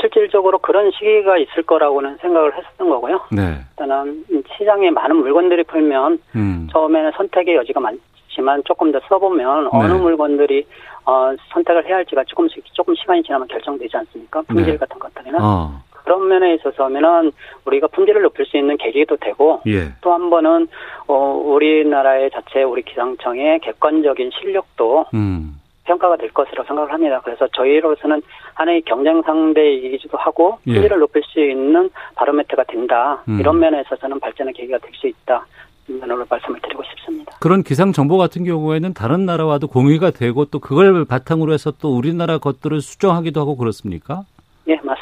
실질적으로 0.01 0.59
그런 0.59 0.91
시기가 0.91 1.37
있을 1.37 1.63
거라고는 1.63 2.17
생각을 2.21 2.55
했었던 2.55 2.89
거고요. 2.89 3.21
네. 3.31 3.59
일단은 3.71 4.23
시장에 4.57 4.91
많은 4.91 5.15
물건들이 5.15 5.63
풀면 5.63 6.19
음. 6.35 6.67
처음에는 6.71 7.11
선택의 7.17 7.55
여지가 7.55 7.79
많지만 7.79 8.61
조금 8.65 8.91
더 8.91 8.99
써보면 9.09 9.63
네. 9.63 9.69
어느 9.71 9.93
물건들이 9.93 10.65
어, 11.05 11.33
선택을 11.51 11.87
해야 11.87 11.95
할지가 11.97 12.23
조금씩 12.25 12.63
조금 12.73 12.93
시간이 12.93 13.23
지나면 13.23 13.47
결정되지 13.47 13.97
않습니까? 13.97 14.43
품질 14.43 14.73
네. 14.73 14.77
같은 14.77 14.99
것들이나 14.99 15.37
어. 15.41 15.81
그런 16.09 16.27
면에 16.27 16.55
있어서면은 16.55 17.31
우리가 17.65 17.85
품질을 17.89 18.23
높일 18.23 18.47
수 18.47 18.57
있는 18.57 18.77
계기도 18.77 19.15
되고 19.17 19.61
예. 19.67 19.93
또한 20.01 20.31
번은 20.31 20.67
어, 21.05 21.13
우리나라의 21.45 22.31
자체 22.31 22.63
우리 22.63 22.81
기상청의 22.81 23.59
객관적인 23.59 24.31
실력도 24.33 25.05
음. 25.13 25.61
평가가 25.83 26.17
될 26.17 26.31
것이라고 26.31 26.65
생각을 26.65 26.91
합니다. 26.91 27.21
그래서 27.23 27.47
저희로서는 27.49 28.23
하나의 28.55 28.81
경쟁 28.81 29.21
상대이기도 29.21 30.17
하고 30.17 30.57
품질을 30.63 30.97
예. 30.97 30.99
높일 30.99 31.21
수 31.25 31.39
있는 31.39 31.91
바로메트가 32.15 32.63
된다. 32.63 33.23
음. 33.27 33.39
이런 33.39 33.59
면에서 33.59 33.95
저는 33.95 34.19
발전의 34.19 34.53
계기가 34.53 34.79
될 34.79 34.89
수 34.95 35.07
있다. 35.07 35.45
면으로 35.87 36.25
말씀을 36.27 36.59
드리고 36.61 36.83
싶습니다. 36.83 37.37
그런 37.39 37.63
기상 37.63 37.91
정보 37.91 38.17
같은 38.17 38.43
경우에는 38.43 38.93
다른 38.93 39.25
나라와도 39.25 39.67
공유가 39.67 40.09
되고 40.11 40.45
또 40.45 40.59
그걸 40.59 41.05
바탕으로 41.05 41.53
해서 41.53 41.71
또 41.79 41.95
우리나라 41.95 42.37
것들을 42.39 42.81
수정하기도 42.81 43.39
하고 43.39 43.57
그렇습니까? 43.57 44.23
예, 44.67 44.75
맞습니다. 44.75 44.98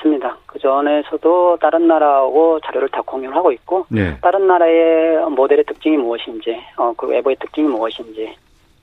그 0.68 0.70
전에서도 0.70 1.58
다른 1.62 1.88
나라하고 1.88 2.60
자료를 2.60 2.90
다 2.90 3.02
공유하고 3.06 3.54
있고, 3.54 3.86
네. 3.88 4.18
다른 4.22 4.48
나라의 4.48 5.30
모델의 5.30 5.64
특징이 5.64 5.96
무엇인지, 5.96 6.58
어, 6.76 6.94
그 6.98 7.08
외부의 7.08 7.38
특징이 7.40 7.68
무엇인지, 7.70 8.36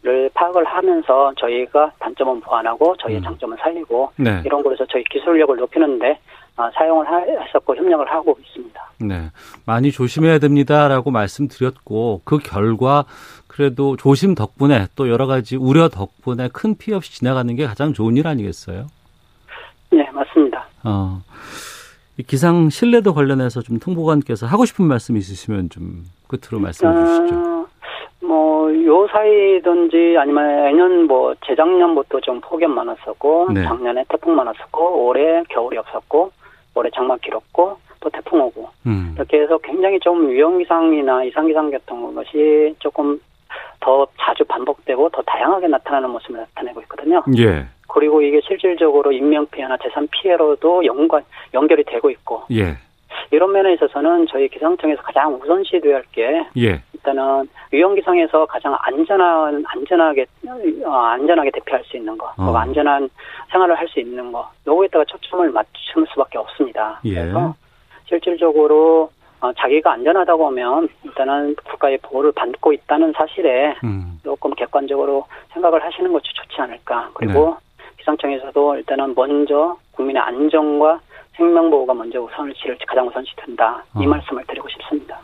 를 0.03 0.31
파악을 0.35 0.65
하면서 0.65 1.33
저희가 1.39 1.93
단점은 1.99 2.41
보완하고 2.43 2.95
저희의 2.99 3.21
음. 3.21 3.25
장점은 3.25 3.57
살리고 3.57 4.13
네. 4.17 4.43
이런 4.45 4.63
곳에서 4.63 4.85
저희 4.91 5.03
기술력을 5.05 5.57
높이는데 5.57 6.19
어, 6.59 6.69
사용을 6.75 7.07
했었고 7.43 7.75
협력을 7.75 8.07
하고 8.11 8.37
있습니다. 8.39 8.83
네, 9.01 9.31
많이 9.65 9.91
조심해야 9.91 10.41
됩니다라고 10.41 11.11
말씀드렸고 11.11 12.21
그 12.25 12.37
결과 12.37 13.07
그래도 13.47 13.97
조심 13.97 14.35
덕분에 14.35 14.89
또 14.95 15.09
여러 15.09 15.27
가지 15.27 15.57
우려 15.57 15.89
덕분에 15.89 16.51
큰 16.53 16.77
피해 16.77 16.95
없이 16.95 17.11
지나가는 17.15 17.57
게 17.57 17.67
가장 17.67 17.95
좋은 17.95 18.19
일 18.19 18.27
아니겠어요? 18.27 18.85
네, 19.91 20.07
맞습니다. 20.11 20.67
어, 20.85 21.23
기상 22.23 22.71
신뢰도 22.71 23.13
관련해서 23.13 23.61
좀 23.63 23.79
통보관께서 23.79 24.47
하고 24.47 24.65
싶은 24.65 24.85
말씀 24.85 25.17
있으시면 25.17 25.71
좀 25.71 26.05
끝으로 26.29 26.61
말씀해 26.61 26.93
주시죠. 27.07 27.35
어, 27.35 27.67
뭐, 28.21 28.85
요 28.85 29.07
사이든지 29.09 30.17
아니면 30.19 30.65
내년 30.65 31.07
뭐 31.07 31.35
재작년부터 31.47 32.21
좀 32.21 32.41
폭염 32.41 32.73
많았었고, 32.73 33.49
네. 33.53 33.65
작년에 33.65 34.05
태풍 34.09 34.37
많았었고, 34.37 35.07
올해 35.07 35.43
겨울이 35.49 35.77
없었고, 35.79 36.31
올해 36.75 36.91
장마 36.95 37.17
길었고, 37.17 37.77
또 38.01 38.11
태풍 38.11 38.41
오고, 38.43 38.69
음. 38.87 39.13
이렇게 39.17 39.41
해서 39.41 39.59
굉장히 39.59 39.99
좀 40.01 40.29
위험 40.29 40.59
기상이나 40.59 41.25
이상 41.25 41.47
기상 41.47 41.71
같은 41.71 42.15
것이 42.15 42.75
조금 42.79 43.19
더 43.81 44.07
자주 44.19 44.45
반복되고 44.45 45.11
더 45.11 45.23
다양하게 45.23 45.69
나타나는 45.69 46.11
모습을 46.11 46.41
나타내고 46.41 46.81
있거든요. 46.83 47.23
예. 47.39 47.67
그리고 47.95 48.21
이게 48.21 48.41
실질적으로 48.45 49.13
인명 49.13 49.47
피해나 49.47 49.77
재산 49.77 50.09
피해로도 50.09 50.85
연관 50.85 51.23
연결이 51.55 51.85
되고 51.85 52.11
있고. 52.11 52.43
예. 52.51 52.77
이런 53.31 53.53
면에 53.53 53.73
있어서는 53.75 54.27
저희 54.27 54.49
기상청에서 54.49 55.01
가장 55.01 55.33
우선시돼야 55.35 55.95
할게 55.97 56.45
예. 56.59 56.83
일단은 56.93 57.49
위험 57.71 57.95
기상에서 57.95 58.45
가장 58.47 58.77
안전한 58.81 59.65
안전하게 59.69 60.27
어, 60.85 60.91
안전하게 60.91 61.53
대피할 61.53 61.85
수 61.85 61.97
있는 61.97 62.19
거, 62.19 62.33
어. 62.37 62.57
안전한 62.57 63.09
생활을 63.53 63.77
할 63.79 63.87
수 63.87 64.01
있는 64.01 64.33
거, 64.33 64.51
요거에다가 64.67 65.05
초점을 65.05 65.49
맞출 65.51 66.05
수밖에 66.09 66.39
없습니다. 66.39 67.01
예. 67.05 67.15
그래서 67.15 67.55
실질적으로 68.07 69.11
어, 69.41 69.53
자기가 69.53 69.93
안전하다고 69.93 70.47
하면 70.49 70.89
일단은 71.05 71.55
국가의 71.65 71.99
보호를 71.99 72.33
받고 72.33 72.73
있다는 72.73 73.13
사실에 73.13 73.77
음. 73.85 74.19
조금 74.25 74.53
객관적으로 74.55 75.27
생각을 75.53 75.85
하시는 75.85 76.13
것이 76.13 76.25
좋지 76.35 76.61
않을까. 76.61 77.11
그리고 77.15 77.57
네. 77.61 77.65
기상청에서도 78.05 78.77
일단은 78.77 79.15
먼저 79.15 79.77
국민의 79.93 80.23
안전과 80.23 81.01
생명보호가 81.37 81.95
먼저 81.95 82.21
우선시를 82.21 82.79
가장 82.87 83.09
우선시 83.09 83.33
된다. 83.37 83.83
이 83.97 84.05
어. 84.05 84.09
말씀을 84.09 84.45
드리고 84.47 84.69
싶습니다. 84.69 85.19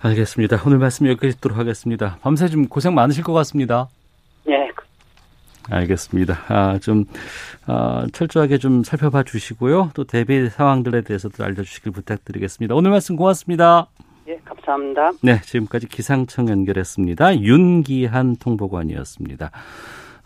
알겠습니다. 0.00 0.58
오늘 0.64 0.78
말씀 0.78 1.08
여기까지 1.08 1.34
듣도록 1.36 1.58
하겠습니다. 1.58 2.18
밤새 2.22 2.46
좀 2.46 2.68
고생 2.68 2.94
많으실 2.94 3.24
것 3.24 3.32
같습니다. 3.32 3.88
네. 4.44 4.70
알겠습니다. 5.70 6.34
아, 6.48 6.78
좀, 6.78 7.04
아, 7.66 8.06
철저하게 8.12 8.58
좀 8.58 8.84
살펴봐 8.84 9.24
주시고요. 9.24 9.90
또 9.94 10.04
대비 10.04 10.48
상황들에 10.48 11.02
대해서도 11.02 11.44
알려주시길 11.44 11.92
부탁드리겠습니다. 11.92 12.74
오늘 12.74 12.90
말씀 12.90 13.16
고맙습니다. 13.16 13.88
예, 14.28 14.40
감사합니다. 14.44 15.10
네, 15.22 15.40
지금까지 15.42 15.88
기상청 15.88 16.48
연결했습니다. 16.48 17.40
윤기한 17.40 18.36
통보관이었습니다. 18.36 19.50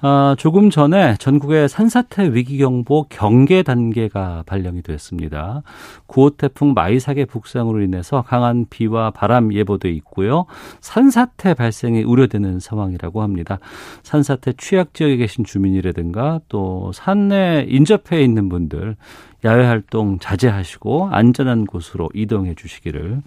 아, 0.05 0.35
조금 0.37 0.69
전에 0.69 1.15
전국의 1.21 1.69
산사태 1.69 2.35
위기경보 2.35 3.07
경계 3.09 3.63
단계가 3.63 4.43
발령이 4.47 4.83
됐습니다. 4.83 5.63
9호 6.09 6.37
태풍 6.37 6.75
마이삭의 6.75 7.27
북상으로 7.27 7.81
인해서 7.83 8.23
강한 8.23 8.67
비와 8.69 9.13
바람 9.13 9.53
예보돼 9.53 9.91
있고요. 9.93 10.47
산사태 10.81 11.55
발생이 11.55 12.03
우려되는 12.03 12.59
상황이라고 12.59 13.23
합니다. 13.23 13.61
산사태 14.03 14.55
취약 14.59 14.93
지역에 14.93 15.19
계신 15.19 15.45
주민이라든가 15.45 16.41
또 16.49 16.91
산내 16.93 17.67
인접해 17.69 18.25
있는 18.25 18.49
분들 18.49 18.97
야외 19.45 19.65
활동 19.65 20.19
자제하시고 20.19 21.09
안전한 21.11 21.67
곳으로 21.67 22.09
이동해 22.15 22.55
주시기를 22.55 23.23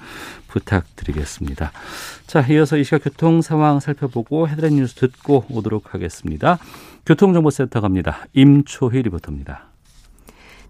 부탁드리겠습니다. 0.48 1.72
자, 2.26 2.42
이어서 2.50 2.78
이 2.78 2.84
시각 2.84 3.04
교통 3.04 3.42
상황 3.42 3.80
살펴보고 3.80 4.48
헤드라인 4.48 4.78
뉴스 4.78 4.96
듣고 4.96 5.46
오도록 5.50 5.94
하겠습니다. 5.94 6.58
교통정보센터 7.06 7.82
갑니다. 7.82 8.26
임초희 8.34 9.02
리포터입니다. 9.04 9.75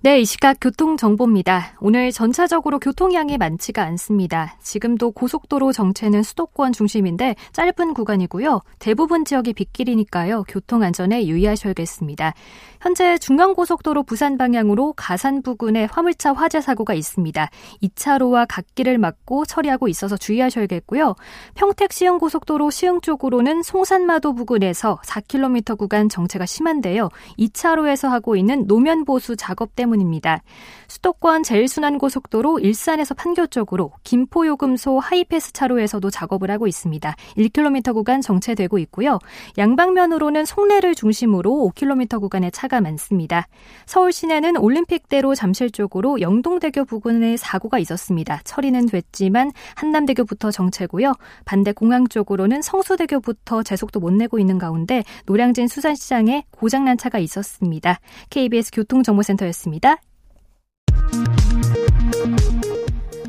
네, 0.01 0.19
이 0.19 0.25
시각 0.25 0.57
교통정보입니다. 0.61 1.77
오늘 1.79 2.11
전차적으로 2.11 2.77
교통량이 2.77 3.39
많지가 3.39 3.81
않습니다. 3.83 4.55
지금도 4.61 5.11
고속도로 5.11 5.71
정체는 5.71 6.21
수도권 6.21 6.73
중심인데 6.73 7.35
짧은 7.53 7.95
구간이고요. 7.95 8.61
대부분 8.77 9.25
지역이 9.25 9.53
빗길이니까요. 9.53 10.43
교통안전에 10.43 11.25
유의하셔야겠습니다. 11.25 12.35
현재 12.81 13.17
중앙고속도로 13.17 14.03
부산 14.03 14.37
방향으로 14.37 14.93
가산 14.93 15.41
부근에 15.41 15.85
화물차 15.85 16.33
화재 16.33 16.61
사고가 16.61 16.93
있습니다. 16.93 17.49
2차로와 17.81 18.45
갓길을 18.47 18.99
막고 18.99 19.45
처리하고 19.45 19.87
있어서 19.87 20.17
주의하셔야겠고요. 20.17 21.15
평택 21.55 21.91
시흥고속도로 21.91 22.69
시흥 22.69 23.01
쪽으로는 23.01 23.63
송산마도 23.63 24.35
부근에서 24.35 24.99
4km 25.03 25.79
구간 25.79 26.09
정체가 26.09 26.45
심한데요. 26.45 27.09
2차로에서 27.39 28.09
하고 28.09 28.35
있는 28.35 28.67
노면 28.67 29.05
보수 29.05 29.35
작업 29.35 29.75
때문 29.75 29.84
입니다. 29.93 30.41
수도권 30.87 31.43
제일순환고속도로 31.43 32.59
일산에서 32.59 33.13
판교 33.13 33.47
쪽으로 33.47 33.91
김포요금소 34.03 34.99
하이패스 34.99 35.53
차로에서도 35.53 36.09
작업을 36.09 36.49
하고 36.51 36.67
있습니다. 36.67 37.15
1km 37.37 37.93
구간 37.93 38.21
정체되고 38.21 38.77
있고요. 38.79 39.19
양방면으로는 39.57 40.45
송내를 40.45 40.95
중심으로 40.95 41.71
5km 41.75 42.19
구간의 42.19 42.51
차가 42.51 42.81
많습니다. 42.81 43.47
서울 43.85 44.11
시내는 44.11 44.57
올림픽대로 44.57 45.35
잠실 45.35 45.69
쪽으로 45.71 46.21
영동대교 46.21 46.85
부근에 46.85 47.37
사고가 47.37 47.79
있었습니다. 47.79 48.41
처리는 48.43 48.87
됐지만 48.87 49.51
한남대교부터 49.75 50.51
정체고요. 50.51 51.13
반대 51.45 51.71
공항 51.71 52.07
쪽으로는 52.07 52.61
성수대교부터 52.61 53.63
제속도 53.63 53.99
못 53.99 54.13
내고 54.13 54.39
있는 54.39 54.57
가운데 54.57 55.03
노량진 55.25 55.67
수산시장에 55.67 56.45
고장난 56.51 56.97
차가 56.97 57.19
있었습니다. 57.19 57.99
KBS 58.29 58.71
교통정보센터였습니다. 58.71 59.74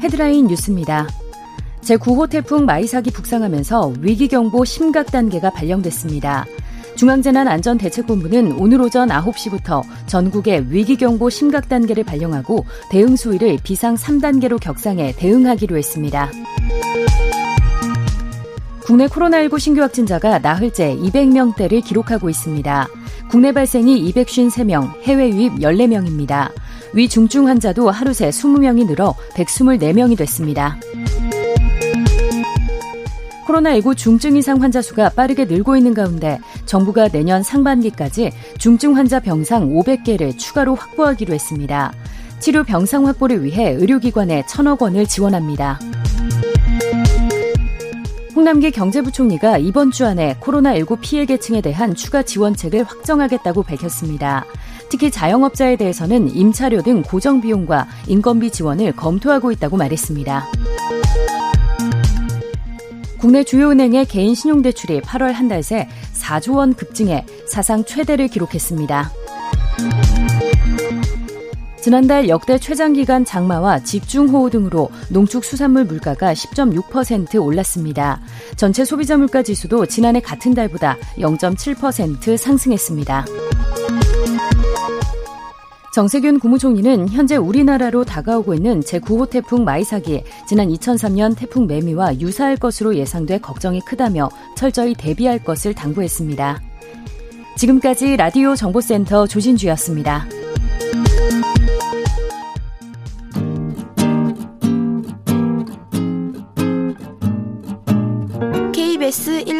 헤드라인 0.03 0.47
뉴스입니다. 0.47 1.09
제9호 1.83 2.29
태풍 2.29 2.65
마이삭이 2.65 3.11
북상하면서 3.11 3.95
위기경보 4.01 4.65
심각 4.65 5.11
단계가 5.13 5.51
발령됐습니다. 5.51 6.45
중앙재난안전대책본부는 6.97 8.53
오늘 8.59 8.81
오전 8.81 9.09
9시부터 9.11 9.83
전국에 10.07 10.65
위기경보 10.69 11.31
심각 11.31 11.69
단계를 11.69 12.05
발령하고 12.05 12.65
대응 12.91 13.17
수위를 13.17 13.59
비상 13.63 13.95
3단계로 13.95 14.59
격상해 14.61 15.13
대응하기로 15.17 15.77
했습니다. 15.77 16.31
국내 18.87 19.09
코로나19 19.09 19.59
신규 19.59 19.83
확진자가 19.83 20.39
나흘째 20.39 20.97
200명대를 20.97 21.85
기록하고 21.85 22.31
있습니다. 22.31 22.87
국내 23.29 23.51
발생이 23.51 24.13
253명, 24.13 25.03
해외 25.03 25.29
유입 25.29 25.55
14명입니다. 25.55 26.53
위 26.93 27.09
중증 27.09 27.49
환자도 27.49 27.91
하루 27.91 28.13
새 28.13 28.31
20명이 28.31 28.87
늘어 28.87 29.17
124명이 29.35 30.17
됐습니다. 30.17 30.79
코로나19 33.49 33.97
중증 33.97 34.37
이상 34.37 34.63
환자 34.63 34.81
수가 34.81 35.09
빠르게 35.11 35.47
늘고 35.47 35.77
있는 35.77 35.93
가운데 35.93 36.39
정부가 36.65 37.09
내년 37.09 37.43
상반기까지 37.43 38.31
중증 38.59 38.97
환자 38.97 39.19
병상 39.19 39.69
500개를 39.69 40.39
추가로 40.39 40.77
확보하기로 40.77 41.35
했습니다. 41.35 41.93
치료 42.39 42.63
병상 42.63 43.09
확보를 43.09 43.43
위해 43.43 43.71
의료기관에 43.71 44.45
천억 44.47 44.83
원을 44.83 45.07
지원합니다. 45.07 45.81
홍남기 48.37 48.71
경제부총리가 48.71 49.57
이번 49.57 49.91
주 49.91 50.05
안에 50.05 50.37
코로나19 50.41 50.99
피해 51.01 51.25
계층에 51.25 51.63
대한 51.63 51.95
추가 51.95 52.23
지원책을 52.23 52.85
확정하겠다고 52.85 53.63
밝혔습니다. 53.63 54.45
특히 54.91 55.11
자영업자에 55.11 55.77
대해서는 55.77 56.29
임차료 56.37 56.83
등 56.83 57.01
고정비용과 57.01 57.89
인건비 58.07 58.51
지원을 58.51 58.93
검토하고 58.93 59.53
있다고 59.53 59.79
말했습니다. 59.79 60.45
국내 63.19 63.43
주요 63.43 63.71
은행의 63.71 64.05
개인 64.05 64.35
신용대출이 64.35 65.01
8월 65.01 65.33
한 65.33 65.49
달 65.49 65.63
새 65.63 65.89
4조 66.13 66.57
원 66.57 66.75
급증해 66.75 67.25
사상 67.49 67.85
최대를 67.85 68.29
기록했습니다. 68.29 69.11
지난달 71.87 72.29
역대 72.29 72.59
최장기간 72.59 73.25
장마와 73.25 73.85
집중호우 73.85 74.51
등으로 74.51 74.91
농축수산물 75.09 75.85
물가가 75.85 76.33
10.6% 76.33 77.41
올랐습니다. 77.41 78.21
전체 78.57 78.85
소비자 78.85 79.17
물가 79.17 79.41
지수도 79.41 79.87
지난해 79.87 80.19
같은 80.19 80.53
달보다 80.53 80.97
0.7% 81.17 82.37
상승했습니다. 82.37 83.25
정세균 85.95 86.41
국무총리는 86.41 87.09
현재 87.09 87.37
우리나라로 87.37 88.03
다가오고 88.05 88.55
있는 88.55 88.81
제9호 88.81 89.31
태풍 89.31 89.63
마이삭이 89.63 90.25
지난 90.49 90.67
2003년 90.67 91.39
태풍 91.39 91.69
매미와 91.69 92.19
유사할 92.19 92.57
것으로 92.57 92.97
예상돼 92.97 93.39
걱정이 93.39 93.81
크다며 93.83 94.29
철저히 94.57 94.93
대비할 94.93 95.39
것을 95.45 95.73
당부했습니다. 95.73 96.61
지금까지 97.57 98.17
라디오 98.17 98.57
정보센터 98.57 99.29
조진주였습니다. 99.29 100.27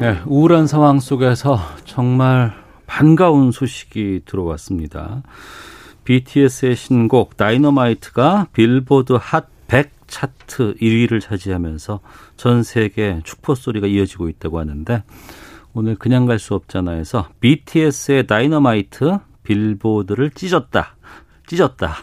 네, 0.00 0.20
우울한 0.26 0.68
상황 0.68 1.00
속에서 1.00 1.58
정말 1.84 2.52
반가운 2.86 3.50
소식이 3.50 4.22
들어왔습니다. 4.26 5.22
BTS의 6.04 6.76
신곡 6.76 7.36
다이너마이트가 7.36 8.46
빌보드 8.52 9.14
핫 9.20 9.48
100 9.66 9.90
차트 10.06 10.76
1위를 10.80 11.20
차지하면서 11.20 12.00
전 12.36 12.62
세계 12.62 13.20
축포 13.24 13.54
소리가 13.54 13.86
이어지고 13.86 14.28
있다고 14.30 14.58
하는데 14.60 15.02
오늘 15.74 15.96
그냥 15.96 16.24
갈 16.24 16.38
수 16.38 16.54
없잖아 16.54 16.92
해서 16.92 17.28
BTS의 17.40 18.26
다이너마이트 18.26 19.18
빌보드를 19.42 20.30
찢었다. 20.30 20.96
찢었다. 21.46 21.96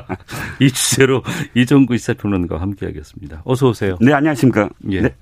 이 0.60 0.70
주제로 0.70 1.22
이종구 1.54 1.96
시사평론가와 1.98 2.60
함께하겠습니다. 2.62 3.42
어서 3.44 3.68
오세요. 3.68 3.96
네, 4.00 4.12
안녕하십니까. 4.12 4.70
예. 4.90 5.02
네. 5.02 5.14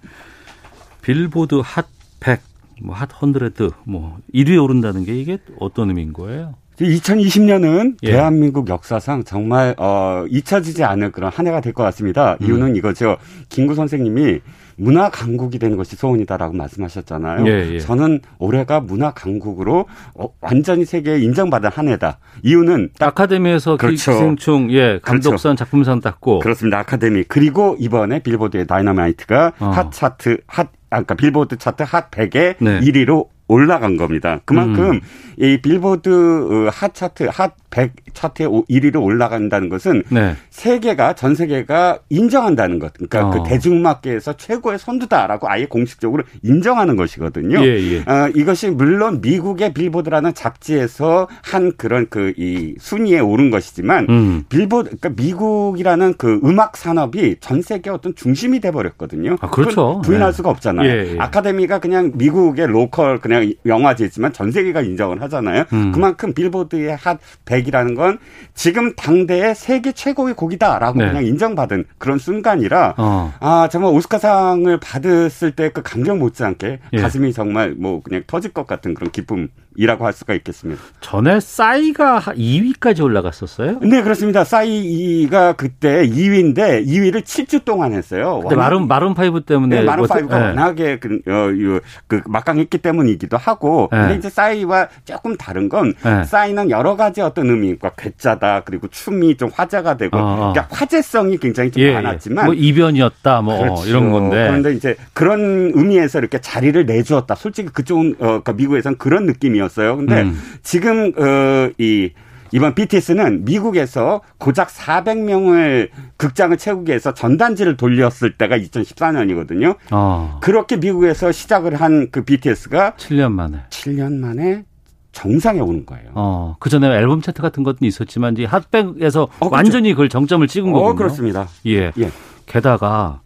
빌보드 1.02 1.60
핫 1.62 1.86
100, 2.24 2.40
뭐핫 2.82 3.08
100, 3.20 3.72
뭐 3.84 4.16
1위에 4.34 4.62
오른다는 4.62 5.04
게 5.04 5.14
이게 5.14 5.38
어떤 5.60 5.88
의미인 5.90 6.12
거예요? 6.12 6.54
2020년은 6.80 7.96
예. 8.02 8.10
대한민국 8.10 8.68
역사상 8.68 9.22
정말 9.22 9.76
어 9.78 10.24
잊혀지지 10.28 10.82
않을 10.82 11.12
그런 11.12 11.30
한 11.32 11.46
해가 11.46 11.60
될 11.60 11.72
것 11.72 11.84
같습니다. 11.84 12.36
이유는 12.40 12.68
음. 12.68 12.76
이거죠. 12.76 13.16
김구 13.48 13.76
선생님이 13.76 14.40
문화 14.76 15.08
강국이 15.08 15.60
되는 15.60 15.76
것이 15.76 15.94
소원이다라고 15.94 16.54
말씀하셨잖아요. 16.56 17.46
예, 17.46 17.74
예. 17.74 17.78
저는 17.78 18.20
올해가 18.38 18.80
문화 18.80 19.12
강국으로 19.12 19.86
어, 20.14 20.28
완전히 20.40 20.84
세계에 20.84 21.20
인정받은 21.20 21.70
한 21.72 21.86
해다. 21.88 22.18
이유는 22.42 22.90
아카데미에서 22.98 23.76
그렇죠. 23.76 24.10
기생충 24.12 24.72
예 24.72 24.98
감독상 25.00 25.50
그렇죠. 25.50 25.54
작품상 25.64 26.00
땄고 26.00 26.40
그렇습니다. 26.40 26.80
아카데미 26.80 27.22
그리고 27.28 27.76
이번에 27.78 28.18
빌보드의 28.18 28.66
다이너마이트가 28.66 29.52
어. 29.60 29.66
핫 29.66 29.92
차트 29.92 30.38
핫 30.48 30.70
아, 30.94 30.98
그러니까 30.98 31.16
빌보드 31.16 31.58
차트 31.58 31.82
핫 31.82 32.10
100에 32.12 32.56
네. 32.60 32.80
1위로 32.80 33.33
올라간 33.48 33.96
겁니다. 33.96 34.40
그만큼 34.44 34.92
음. 34.92 35.00
이 35.36 35.58
빌보드 35.60 36.08
어, 36.08 36.70
핫 36.72 36.94
차트 36.94 37.28
핫 37.30 37.54
100 37.70 37.92
차트에 38.14 38.46
1위로 38.46 39.02
올라간다는 39.02 39.68
것은 39.68 40.04
네. 40.08 40.36
세계가 40.50 41.14
전 41.14 41.34
세계가 41.34 41.98
인정한다는 42.08 42.78
것. 42.78 42.92
그러니까 42.92 43.30
그 43.30 43.38
어. 43.38 43.42
그 43.42 43.48
대중음악계에서 43.48 44.36
최고의 44.36 44.78
선두다라고 44.78 45.50
아예 45.50 45.66
공식적으로 45.66 46.22
인정하는 46.44 46.94
것이거든요. 46.94 47.58
예, 47.64 47.94
예. 47.94 47.98
어, 48.02 48.30
이것이 48.32 48.70
물론 48.70 49.20
미국의 49.20 49.74
빌보드라는 49.74 50.34
잡지에서 50.34 51.26
한 51.42 51.72
그런 51.76 52.08
그 52.08 52.34
이 52.36 52.74
순위에 52.78 53.20
오른 53.20 53.50
것이지만 53.50 54.06
음. 54.08 54.44
빌보드 54.48 54.96
그러니까 54.96 55.22
미국이라는 55.22 56.14
그 56.18 56.40
음악 56.44 56.76
산업이 56.76 57.36
전 57.40 57.62
세계 57.62 57.90
어떤 57.90 58.14
중심이 58.14 58.60
돼 58.60 58.70
버렸거든요. 58.70 59.36
아, 59.40 59.50
그렇죠. 59.50 60.00
부인할 60.04 60.30
네. 60.30 60.36
수가 60.36 60.50
없잖아요. 60.50 60.88
예, 60.88 61.14
예, 61.14 61.18
아카데미가 61.18 61.78
그냥 61.78 62.12
미국의 62.14 62.66
로컬 62.66 63.18
그냥 63.18 63.33
영화제지만 63.66 64.32
전 64.32 64.50
세계가 64.50 64.82
인정을 64.82 65.20
하잖아요. 65.22 65.64
음. 65.72 65.92
그만큼 65.92 66.32
빌보드의 66.32 66.96
핫 66.96 67.18
100 67.44 67.64
백이라는 67.64 67.94
건 67.94 68.18
지금 68.54 68.94
당대의 68.94 69.54
세계 69.54 69.92
최고의 69.92 70.34
곡이다라고 70.34 70.98
네. 70.98 71.08
그냥 71.08 71.24
인정받은 71.24 71.84
그런 71.98 72.18
순간이라 72.18 72.94
어. 72.96 73.32
아 73.40 73.68
정말 73.70 73.92
오스카상을 73.92 74.78
받았을 74.80 75.52
때 75.52 75.64
그 75.74 75.82
감정 75.82 76.18
못지않게 76.18 76.78
예. 76.92 76.96
가슴이 76.96 77.32
정말 77.32 77.74
뭐 77.76 78.00
그냥 78.02 78.22
터질 78.26 78.52
것 78.52 78.66
같은 78.66 78.94
그런 78.94 79.10
기쁨. 79.10 79.48
이라고 79.76 80.06
할 80.06 80.12
수가 80.12 80.34
있겠습니다. 80.34 80.80
전에 81.00 81.40
싸이가 81.40 82.20
2위까지 82.20 83.02
올라갔었어요? 83.02 83.80
네, 83.80 84.02
그렇습니다. 84.02 84.44
싸이가 84.44 85.54
그때 85.54 86.06
2위인데 86.06 86.86
2위를 86.86 87.22
7주 87.22 87.64
동안 87.64 87.92
했어요. 87.92 88.40
마룬 88.54 88.86
마룬 88.86 89.14
파이브 89.14 89.40
때문에 89.42 89.80
네, 89.80 89.84
마룬 89.84 90.06
파이브가 90.06 90.38
네. 90.38 90.44
워낙에 90.46 90.98
그, 91.00 91.20
어, 91.26 91.80
그 92.06 92.20
막강했기 92.26 92.78
때문이기 92.78 93.23
도 93.28 93.36
하고 93.36 93.88
네. 93.90 93.98
근데 93.98 94.14
이제 94.16 94.30
싸이와 94.30 94.88
조금 95.04 95.36
다른 95.36 95.68
건 95.68 95.94
네. 96.04 96.24
싸이는 96.24 96.70
여러 96.70 96.96
가지 96.96 97.20
어떤 97.20 97.50
의미과 97.50 97.92
괴짜다 97.96 98.60
그리고 98.64 98.86
춤이 98.88 99.36
좀 99.36 99.50
화제가 99.52 99.96
되고 99.96 100.16
어, 100.16 100.20
어. 100.20 100.52
그러니까 100.52 100.68
화제성이 100.70 101.38
굉장히 101.38 101.70
좀 101.70 101.82
예, 101.82 101.88
예. 101.88 101.92
많았지만 101.94 102.44
뭐 102.46 102.54
이변이었다 102.54 103.40
뭐 103.42 103.58
그렇죠. 103.58 103.86
이런 103.86 104.12
건데 104.12 104.46
그런데 104.46 104.72
이제 104.74 104.96
그런 105.12 105.72
의미에서 105.74 106.18
이렇게 106.20 106.40
자리를 106.40 106.86
내주었다. 106.86 107.34
솔직히 107.34 107.68
그쪽은 107.70 108.16
어, 108.18 108.26
그러니까 108.26 108.52
미국에서는 108.52 108.98
그런 108.98 109.26
느낌이 109.26 109.60
아니었어요. 109.64 109.96
근데 109.96 110.22
음. 110.22 110.40
지금 110.62 111.12
어 111.16 111.64
이 111.78 112.10
이번 112.54 112.76
BTS는 112.76 113.44
미국에서 113.44 114.20
고작 114.38 114.68
400명을 114.68 115.88
극장을 116.16 116.56
채우기 116.56 116.88
위해서 116.88 117.12
전단지를 117.12 117.76
돌렸을 117.76 118.36
때가 118.38 118.56
2014년이거든요. 118.58 119.76
어. 119.90 120.38
그렇게 120.40 120.76
미국에서 120.76 121.32
시작을 121.32 121.74
한 121.74 122.08
그 122.12 122.22
BTS가 122.24 122.92
7년 122.96 123.32
만에 123.32 123.58
7년 123.70 124.18
만에 124.18 124.64
정상에 125.10 125.58
오는 125.58 125.84
거예요. 125.84 126.10
어, 126.14 126.54
그 126.60 126.68
전에 126.70 126.86
앨범 126.86 127.20
차트 127.22 127.42
같은 127.42 127.64
것도 127.64 127.78
있었지만 127.86 128.34
이제 128.34 128.44
핫백에서 128.44 129.22
어, 129.24 129.28
그렇죠. 129.40 129.52
완전히 129.52 129.90
그걸 129.92 130.08
정점을 130.08 130.46
찍은 130.46 130.70
거군요. 130.70 130.90
어, 130.90 130.94
그렇습니다. 130.94 131.48
예. 131.66 131.90
예. 131.98 132.10
게다가 132.46 133.20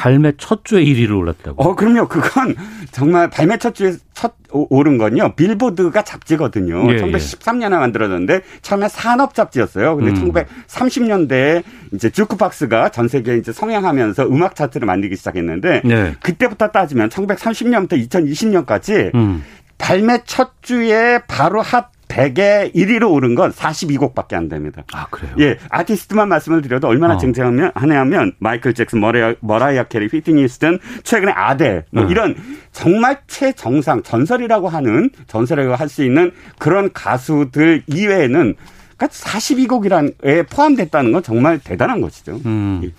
발매 0.00 0.32
첫 0.38 0.64
주에 0.64 0.82
1위를 0.82 1.14
올랐다고. 1.18 1.62
어, 1.62 1.74
그럼요. 1.74 2.08
그건 2.08 2.56
정말 2.90 3.28
발매 3.28 3.58
첫 3.58 3.74
주에 3.74 3.92
첫 4.14 4.32
오른 4.50 4.96
건요. 4.96 5.34
빌보드가 5.36 6.02
잡지거든요. 6.04 6.90
예, 6.90 6.96
1913년에 7.02 7.74
예. 7.74 7.76
만들어졌는데 7.76 8.40
처음에 8.62 8.88
산업 8.88 9.34
잡지였어요. 9.34 9.96
근데 9.96 10.12
음. 10.12 10.32
1930년대에 10.32 11.62
이제 11.92 12.08
주크박스가 12.08 12.88
전 12.88 13.08
세계에 13.08 13.36
이제 13.36 13.52
성행하면서 13.52 14.26
음악 14.28 14.56
차트를 14.56 14.86
만들기 14.86 15.16
시작했는데 15.16 15.82
네. 15.84 16.14
그때부터 16.22 16.68
따지면 16.68 17.10
1930년부터 17.10 18.08
2020년까지 18.08 19.14
음. 19.14 19.44
발매 19.76 20.22
첫 20.24 20.62
주에 20.62 21.20
바로 21.28 21.60
핫 21.60 21.90
100에 22.10 22.74
1위로 22.74 23.10
오른 23.12 23.34
건 23.34 23.52
42곡밖에 23.52 24.34
안 24.34 24.48
됩니다. 24.48 24.82
아, 24.92 25.06
그래요? 25.10 25.32
예. 25.38 25.58
아티스트만 25.68 26.28
말씀을 26.28 26.60
드려도 26.60 26.88
얼마나 26.88 27.14
어. 27.14 27.18
쟁쟁하냐면 27.18 28.32
마이클 28.38 28.74
잭슨, 28.74 29.00
머라이어, 29.00 29.36
머라이어 29.40 29.84
캐리, 29.84 30.08
휘트니 30.08 30.48
휴스턴, 30.48 30.78
최근에 31.04 31.32
아델 31.32 31.84
뭐 31.92 32.04
음. 32.04 32.10
이런 32.10 32.34
정말 32.72 33.20
최정상 33.28 34.02
전설이라고 34.02 34.68
하는 34.68 35.10
전설이라고 35.28 35.76
할 35.76 35.90
수 35.90 36.04
있는 36.04 36.30
그런 36.58 36.92
가수들 36.92 37.82
이외에는 37.88 38.54
그러니까 38.96 39.06
42곡 39.08 39.95
안에 39.95 40.48
포함됐다는 40.48 41.10
건 41.10 41.22
정말 41.22 41.58
대단한 41.58 42.00
것이죠. 42.00 42.40
음. 42.46 42.80
예. 42.84 42.92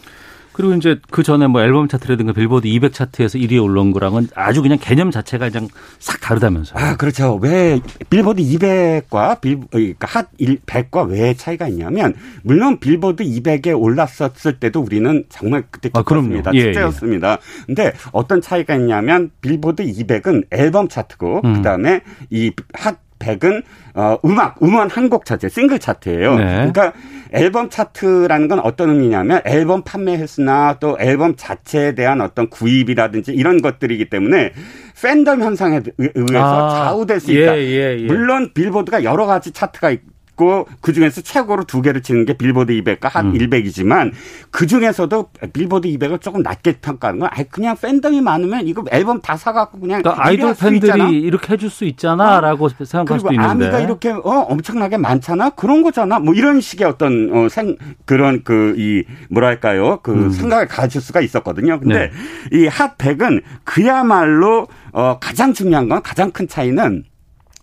그리고 0.54 0.74
이제 0.74 1.00
그 1.10 1.24
전에 1.24 1.48
뭐 1.48 1.62
앨범 1.62 1.88
차트라든가 1.88 2.34
빌보드 2.34 2.68
200 2.68 2.94
차트에서 2.94 3.38
1위에 3.38 3.64
올라온 3.64 3.92
거랑은 3.92 4.28
아주 4.36 4.62
그냥 4.62 4.78
개념 4.82 5.12
자체가 5.12 5.50
그냥 5.50 5.70
싹 6.00 6.20
다르다면서요. 6.22 6.84
아, 6.84 6.96
그렇죠. 6.98 7.36
왜 7.42 7.80
빌보드 8.10 8.42
200과 8.42 9.40
빌, 9.42 9.60
그러니까 9.70 10.08
핫 10.08 10.30
100과 10.38 11.10
왜 11.10 11.34
차이가 11.34 11.68
있냐면 11.68 12.14
물론 12.44 12.80
빌보드 12.80 13.24
200에 13.24 13.80
올랐었을 13.80 14.60
때도 14.60 14.82
우리는 14.82 15.24
정말 15.30 15.64
그때 15.70 15.90
기뻤습니다. 15.90 16.52
아, 16.52 16.54
예, 16.56 16.64
축제였습니다. 16.64 17.32
예. 17.34 17.66
근데 17.66 17.94
어떤 18.12 18.42
차이가 18.42 18.76
있냐면 18.76 19.32
빌보드 19.42 19.84
200은 19.84 20.46
앨범 20.52 20.88
차트고 20.88 21.42
음. 21.44 21.54
그다음에 21.56 22.02
이 22.30 22.52
핫 22.74 22.98
100은 23.22 23.64
어, 23.94 24.18
음악, 24.26 24.62
음원 24.64 24.90
한 24.90 25.10
곡 25.10 25.26
차트, 25.26 25.50
싱글 25.50 25.78
차트예요. 25.80 26.36
네. 26.38 26.46
그러니까 26.72 26.94
앨범 27.34 27.70
차트라는 27.70 28.48
건 28.48 28.60
어떤 28.60 28.90
의미냐면 28.90 29.42
앨범 29.46 29.84
판매 29.84 30.18
횟수나 30.18 30.78
또 30.80 30.98
앨범 31.00 31.36
자체에 31.36 31.96
대한 31.96 32.22
어떤 32.22 32.50
구입이라든지 32.50 33.32
이런 33.34 33.62
것들이기 33.62 34.10
때문에 34.10 34.54
팬덤 35.02 35.42
현상에 35.42 35.82
의해서 35.98 36.70
아, 36.70 36.86
좌우될 36.86 37.20
수 37.20 37.32
있다. 37.32 37.58
예, 37.58 37.62
예, 37.62 37.98
예. 38.02 38.06
물론 38.06 38.52
빌보드가 38.54 39.04
여러 39.04 39.26
가지 39.26 39.52
차트가 39.52 39.96
있고 40.32 40.68
그 40.82 40.94
중에서 40.94 41.22
최고로 41.22 41.66
두 41.66 41.82
개를 41.82 42.02
치는 42.02 42.26
게 42.26 42.34
빌보드 42.34 42.74
200과 42.74 43.12
한 43.12 43.28
음. 43.28 43.34
100이지만 43.34 44.12
그 44.50 44.68
중에서도 44.68 45.30
빌보드 45.54 45.88
200을 45.88 46.22
조금 46.22 46.42
낮게 46.42 46.78
평가하는 46.82 47.20
건 47.20 47.30
아예 47.32 47.44
그냥 47.44 47.76
팬덤이 47.80 48.22
많으면 48.22 48.68
이거 48.68 48.84
앨범 48.92 49.22
다 49.22 49.38
사갖고 49.38 49.80
그냥 49.80 50.02
그러니까 50.02 50.26
아이돌 50.26 50.56
팬들이 50.56 51.20
이렇게 51.20 51.54
해줄 51.54 51.70
수 51.70 51.86
있잖아라고 51.86 52.66
어? 52.66 52.70
생각할 52.70 53.20
수도 53.20 53.32
있는데 53.34 53.50
아미가 53.50 53.80
이렇게 53.82 54.10
어 54.10 54.46
엄청나게 54.50 54.98
많잖아 54.98 55.52
그런 55.52 55.82
거잖아 55.84 56.20
뭐 56.20 56.34
이런 56.34 56.62
식의 56.62 56.88
어떤 56.88 57.30
어 57.32 57.48
생 57.50 57.76
그런 58.06 58.44
그 58.44 58.72
이 58.78 59.04
뭐랄까요 59.30 60.00
그 60.02 60.12
음. 60.14 60.30
생각을 60.32 60.68
가질 60.68 61.02
수가 61.02 61.22
있었거든요. 61.22 61.80
근데 61.80 62.12
네. 62.52 62.58
이핫 62.64 62.98
100은 62.98 63.42
그야말로 63.64 64.68
어 64.94 65.18
가장 65.20 65.54
중요한 65.54 65.90
건 65.90 66.02
가장 66.02 66.32
큰 66.32 66.48
차이는 66.48 67.04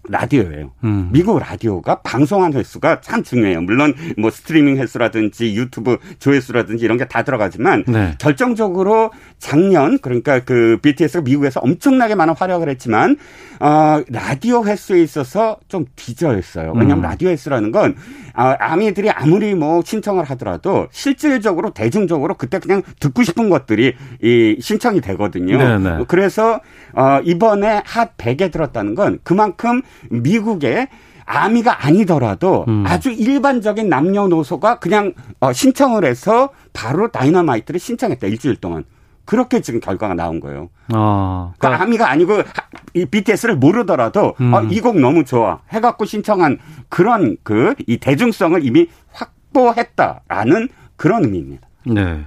라디오예요. 0.09 0.71
음. 0.85 1.09
미국 1.13 1.39
라디오가 1.41 1.97
방송한 2.03 2.53
횟수가 2.53 3.01
참 3.01 3.23
중요해요. 3.25 3.61
물론 3.63 3.95
뭐 4.17 4.31
스트리밍 4.31 4.77
횟수라든지 4.77 5.55
유튜브 5.57 5.99
조회수라든지 6.21 6.85
이런 6.85 6.97
게 6.97 7.09
다 7.09 7.23
들어가지만 7.23 7.85
네. 7.89 8.15
결정적으로 8.19 9.11
작년 9.39 9.99
그러니까 9.99 10.41
그 10.41 10.79
BTS가 10.83 11.23
미국에서 11.23 11.61
엄청나게 11.61 12.15
많은 12.15 12.35
활약을 12.37 12.69
했지만 12.69 13.17
어 13.61 14.03
라디오 14.11 14.65
횟수에 14.65 15.03
있어서 15.03 15.57
좀 15.69 15.87
뒤져했어요. 15.97 16.73
왜냐하면 16.75 16.99
음. 16.99 17.03
라디오 17.03 17.31
횟수라는 17.31 17.73
건 17.73 17.97
아, 18.35 18.57
아미들이 18.61 19.11
아무리 19.11 19.55
뭐 19.55 19.83
신청을 19.85 20.25
하더라도 20.25 20.87
실질적으로 20.93 21.71
대중적으로 21.71 22.35
그때 22.35 22.59
그냥 22.61 22.83
듣고 23.01 23.25
싶은 23.25 23.49
것들이 23.49 23.95
이 24.23 24.57
신청이 24.61 25.01
되거든요. 25.01 25.57
네네. 25.59 25.99
네. 25.99 26.05
그래서 26.07 26.61
어 26.95 27.21
이번에 27.25 27.83
핫 27.85 28.17
100에 28.17 28.53
들었다는 28.53 28.95
건 28.95 29.19
그만큼 29.25 29.83
미국의 30.11 30.89
아미가 31.25 31.85
아니더라도 31.87 32.65
음. 32.69 32.85
아주 32.87 33.11
일반적인 33.11 33.89
남녀노소가 33.89 34.79
그냥 34.79 35.13
어, 35.41 35.53
신청을 35.53 36.05
해서 36.05 36.51
바로 36.73 37.11
다이너마이트를 37.11 37.79
신청했다 37.79 38.27
일주일 38.29 38.57
동안. 38.57 38.85
그렇게 39.27 39.61
지금 39.61 39.79
결과가 39.81 40.15
나온 40.15 40.41
거예요. 40.41 40.71
아, 40.91 41.53
그러니까, 41.59 41.77
그러니까 41.79 41.83
아미가 41.83 42.11
아니고 42.11 42.43
이 42.95 43.05
BTS를 43.05 43.57
모르더라도 43.57 44.35
음. 44.41 44.55
어, 44.55 44.63
이곡 44.63 44.99
너무 45.01 45.25
좋아 45.27 45.61
해갖고 45.71 46.07
신청한 46.07 46.59
그런 46.89 47.37
그 47.43 47.75
이 47.87 47.99
대중성을 47.99 48.65
이미 48.65 48.89
확보했다라는 49.13 50.69
그런 50.97 51.25
의미입니다. 51.25 51.69
네. 51.87 52.25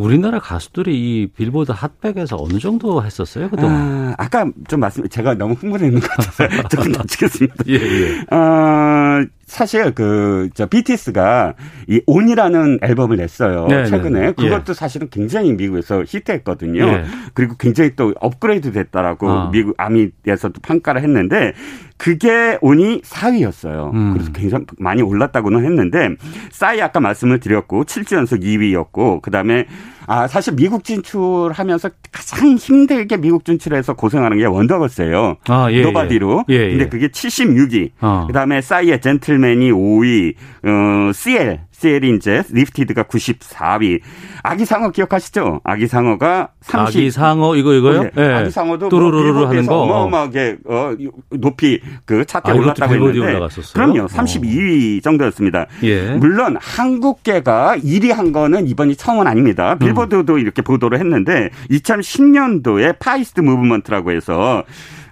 우리나라 0.00 0.38
가수들이 0.38 0.94
이 0.94 1.26
빌보드 1.36 1.72
핫백에서 1.72 2.36
어느 2.38 2.58
정도 2.58 3.04
했었어요 3.04 3.50
그동안? 3.50 3.74
아, 3.76 4.14
아까 4.16 4.50
좀 4.66 4.80
말씀 4.80 5.06
제가 5.08 5.34
너무 5.34 5.54
흥분했는 5.54 6.00
것 6.00 6.08
같아서 6.08 6.48
조금 6.68 6.92
낮추겠습니다. 6.92 7.64
예, 7.68 7.74
예. 7.74 8.34
어, 8.34 9.26
사실 9.44 9.92
그저 9.92 10.66
BTS가 10.66 11.54
이 11.88 12.00
온이라는 12.06 12.78
앨범을 12.82 13.16
냈어요. 13.16 13.66
네네. 13.66 13.82
네, 13.82 13.88
최근에 13.90 14.20
네. 14.20 14.32
그것도 14.32 14.70
예. 14.70 14.74
사실은 14.74 15.08
굉장히 15.10 15.52
미국에서 15.52 16.02
히트했거든요. 16.06 16.82
예. 16.82 17.04
그리고 17.34 17.56
굉장히 17.58 17.94
또 17.94 18.14
업그레이드 18.20 18.72
됐다라고 18.72 19.28
아. 19.28 19.50
미국 19.50 19.74
아미에서도 19.76 20.60
평가를 20.62 21.02
했는데 21.02 21.52
그게 22.00 22.56
ON이 22.62 23.02
4위였어요. 23.02 23.92
음. 23.92 24.14
그래서 24.14 24.32
굉장히 24.32 24.64
많이 24.78 25.02
올랐다고는 25.02 25.66
했는데 25.66 26.08
싸이 26.50 26.80
아까 26.80 26.98
말씀을 26.98 27.40
드렸고 27.40 27.84
7주 27.84 28.16
연속 28.16 28.40
2위였고 28.40 29.20
그다음에 29.20 29.66
아, 30.06 30.26
사실 30.26 30.54
미국 30.54 30.82
진출하면서 30.82 31.90
가장 32.10 32.56
힘들게 32.56 33.18
미국 33.18 33.44
진출해서 33.44 33.92
고생하는 33.96 34.38
게 34.38 34.46
원더걸스예요. 34.46 35.36
아, 35.48 35.70
예, 35.70 35.82
Nobody로. 35.82 36.46
예. 36.48 36.54
예, 36.54 36.70
근데 36.70 36.88
그게 36.88 37.08
76위. 37.08 37.90
어. 38.00 38.24
그다음에 38.26 38.62
싸이의 38.62 39.02
Gentleman이 39.02 39.70
5위. 39.70 40.34
어, 40.64 41.12
CL 41.12 41.60
CL이 41.80 42.14
이제 42.16 42.42
Lifted가 42.50 43.04
94위. 43.04 44.00
아기상어 44.42 44.90
기억하시죠? 44.90 45.60
아기상어가 45.64 46.50
30. 46.60 46.98
아기상어 46.98 47.56
이거 47.56 47.72
이거요? 47.72 48.02
네. 48.02 48.10
네. 48.14 48.34
아기상어도 48.34 48.90
뚜루루루 48.90 49.32
뭐 49.32 49.46
하는 49.48 49.66
거 49.66 49.80
어마어마하게 49.80 50.58
어, 50.66 50.94
높이 51.30 51.80
그 52.04 52.24
차트에 52.26 52.52
아, 52.52 52.56
올랐다고 52.56 52.94
했는데 52.94 53.18
올라갔었어요? 53.20 53.72
그럼요. 53.72 54.06
32위 54.08 54.98
어. 54.98 55.00
정도였습니다. 55.02 55.66
예. 55.84 56.10
물론 56.16 56.56
한국계가 56.60 57.76
1위 57.78 58.12
한 58.12 58.32
거는 58.32 58.66
이번이 58.66 58.96
처음은 58.96 59.26
아닙니다. 59.26 59.76
빌보드도 59.76 60.34
음. 60.34 60.38
이렇게 60.38 60.60
보도를 60.60 60.98
했는데 60.98 61.48
2010년도에 61.70 62.98
Far 62.98 63.16
East 63.16 63.40
Movement라고 63.40 64.12
해서 64.12 64.64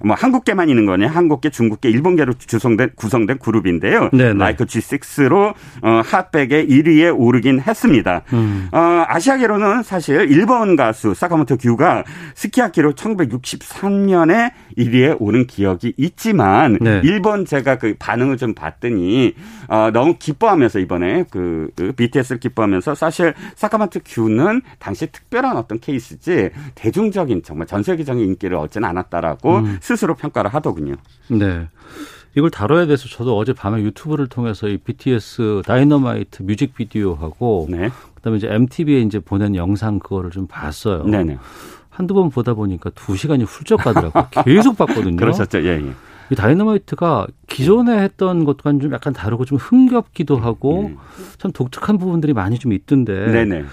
뭐 0.05 0.17
한국계만 0.17 0.69
있는 0.69 0.87
거냐 0.87 1.09
한국계, 1.09 1.51
중국계, 1.51 1.91
일본계로 1.91 2.35
구성된 2.49 2.91
구성된 2.97 3.39
그룹인데요. 3.39 4.11
네네. 4.13 4.35
Like 4.35 4.65
G6로 4.65 5.55
어, 5.83 6.03
핫백의 6.05 6.69
1위에 6.69 7.15
오르긴 7.17 7.61
했습니다. 7.61 8.23
음. 8.33 8.69
어, 8.73 9.05
아시아계로는 9.07 9.83
사실 9.83 10.31
일본 10.31 10.77
가수 10.77 11.15
사카모토 11.15 11.57
규가 11.57 12.05
스키야키로 12.35 12.93
1963년에 12.93 14.53
1위에 14.79 15.17
오른 15.19 15.47
기억이 15.47 15.93
있지만 15.97 16.79
네. 16.81 17.01
일본 17.05 17.45
제가 17.45 17.79
그 17.79 17.95
반응을 17.99 18.37
좀 18.37 18.55
봤더니 18.55 19.35
어, 19.69 19.91
너무 19.93 20.17
기뻐하면서 20.19 20.79
이번에 20.79 21.25
그, 21.31 21.71
그 21.77 21.93
BTS를 21.93 22.41
기뻐하면서 22.41 22.95
사실 22.95 23.35
사카모토 23.57 24.01
규는 24.05 24.63
당시 24.79 25.09
특별한 25.09 25.57
어떤 25.57 25.81
케이스지 25.81 26.51
대중적인 26.75 27.43
정말 27.43 27.67
전 27.67 27.83
세계적인 27.83 28.25
인기를 28.25 28.57
얻지는 28.57 28.89
않았다라고 28.89 29.59
음. 29.59 29.79
스스로 29.81 30.15
평가를 30.15 30.55
하더군요. 30.55 30.95
네. 31.29 31.69
이걸 32.37 32.51
다뤄야 32.51 32.87
돼서 32.87 33.09
저도 33.09 33.37
어제 33.37 33.53
밤에 33.53 33.83
유튜브를 33.83 34.29
통해서 34.29 34.69
이 34.69 34.77
BTS 34.79 35.63
다이너마이트 35.67 36.43
뮤직비디오하고 36.43 37.67
네. 37.69 37.91
그다음에 38.15 38.37
이제 38.37 38.49
MTV에 38.49 39.01
이제 39.01 39.19
보낸 39.19 39.55
영상 39.57 39.99
그거를 39.99 40.31
좀 40.31 40.47
봤어요. 40.47 41.05
네네. 41.05 41.39
한두 41.99 42.15
번 42.15 42.31
보다 42.31 42.55
보니까 42.55 42.91
두 42.95 43.17
시간이 43.17 43.43
훌쩍 43.43 43.79
가더라고요. 43.79 44.29
계속 44.45 44.79
봤거든요. 44.79 45.17
그러셨죠. 45.17 45.65
예, 45.65 45.81
예. 45.85 45.93
이 46.31 46.37
다이너마이트가 46.37 47.27
기존에 47.49 47.99
했던 47.99 48.45
것과는 48.45 48.79
좀 48.79 48.93
약간 48.93 49.13
다르고 49.13 49.45
좀 49.45 49.59
흥겹기도 49.59 50.37
하고 50.37 50.83
음. 50.83 50.97
참 51.39 51.51
독특한 51.51 51.99
부분들이 51.99 52.35
많이 52.35 52.57
좀 52.61 52.73
있던데. 52.73 53.27
네네. 53.27 53.65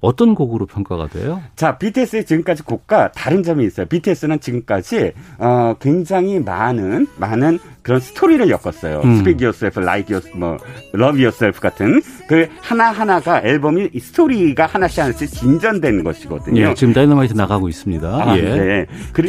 어떤 0.00 0.34
곡으로 0.34 0.66
평가가 0.66 1.06
돼요? 1.08 1.40
자, 1.54 1.78
BTS의 1.78 2.24
지금까지 2.24 2.64
곡과 2.64 3.12
다른 3.12 3.44
점이 3.44 3.64
있어요. 3.64 3.86
BTS는 3.86 4.40
지금까지 4.40 5.12
어, 5.38 5.74
굉장히 5.80 6.40
많은 6.40 7.06
많은 7.16 7.60
그런 7.88 8.00
스토리를 8.00 8.50
엮었어요. 8.50 9.00
음. 9.02 9.16
Speak 9.16 9.42
Yourself, 9.42 9.80
Like 9.80 10.14
Yourself, 10.14 10.38
뭐 10.38 10.58
Love 10.94 11.24
Yourself 11.24 11.58
같은 11.58 12.02
그 12.28 12.46
하나 12.60 12.90
하나가 12.90 13.40
앨범이 13.42 13.88
스토리가 13.98 14.66
하나씩 14.66 14.98
하나씩 15.04 15.30
진전되는 15.30 16.04
것이거든요. 16.04 16.60
예, 16.60 16.74
지금 16.74 16.92
다이너마이트 16.92 17.32
나가고 17.32 17.66
있습니다. 17.66 18.06
아, 18.06 18.36
예. 18.36 18.42
네. 18.42 18.86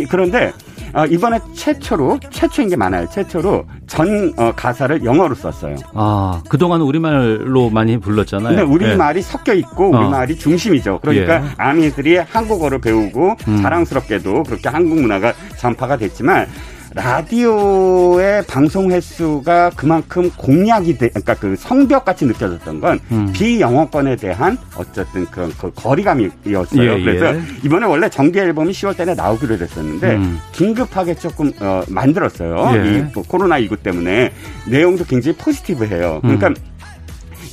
그런데 0.09 0.51
어, 0.93 1.05
이번에 1.05 1.39
최초로 1.53 2.19
최초인 2.29 2.67
게 2.67 2.75
많아요. 2.75 3.07
최초로 3.09 3.65
전 3.87 4.33
어, 4.35 4.51
가사를 4.53 5.05
영어로 5.05 5.35
썼어요. 5.35 5.77
아 5.93 6.43
그동안 6.49 6.81
우리말로 6.81 7.69
많이 7.69 7.97
불렀잖아요. 7.97 8.57
근데 8.57 8.61
우리말이 8.61 9.19
예. 9.19 9.21
섞여 9.21 9.53
있고 9.53 9.95
어. 9.95 9.99
우리말이 9.99 10.33
어. 10.33 10.37
중심이죠. 10.37 10.99
그러니까 11.01 11.45
예. 11.45 11.49
아미들이 11.55 12.17
한국어를 12.17 12.81
배우고 12.81 13.37
음. 13.47 13.61
자랑스럽게도 13.61 14.43
그렇게 14.43 14.67
한국 14.67 14.99
문화가 14.99 15.33
전파가 15.57 15.95
됐지만 15.95 16.47
라디오의 16.95 18.43
방송 18.47 18.91
횟수가 18.91 19.71
그만큼 19.75 20.31
공략이 20.35 20.97
돼, 20.97 21.09
그러니까 21.09 21.35
그 21.35 21.55
성벽 21.55 22.05
같이 22.05 22.25
느껴졌던 22.25 22.79
건 22.79 22.99
음. 23.11 23.31
비영어권에 23.33 24.15
대한 24.15 24.57
어쨌든 24.75 25.25
그런 25.27 25.51
그 25.59 25.71
거리감이었어요. 25.75 26.99
예, 26.99 27.03
그래서 27.03 27.35
예. 27.35 27.41
이번에 27.63 27.85
원래 27.85 28.09
정규 28.09 28.39
앨범이 28.39 28.71
10월 28.71 28.97
달에 28.97 29.13
나오기로 29.13 29.57
됐었는데 29.57 30.15
음. 30.15 30.39
긴급하게 30.51 31.15
조금 31.15 31.51
어, 31.59 31.83
만들었어요. 31.87 32.71
예. 32.75 32.97
이 32.97 33.09
뭐 33.13 33.23
코로나 33.27 33.57
19 33.59 33.77
때문에 33.77 34.31
내용도 34.67 35.03
굉장히 35.03 35.35
positive해요. 35.37 36.19
그러니까 36.21 36.47
음. 36.49 36.55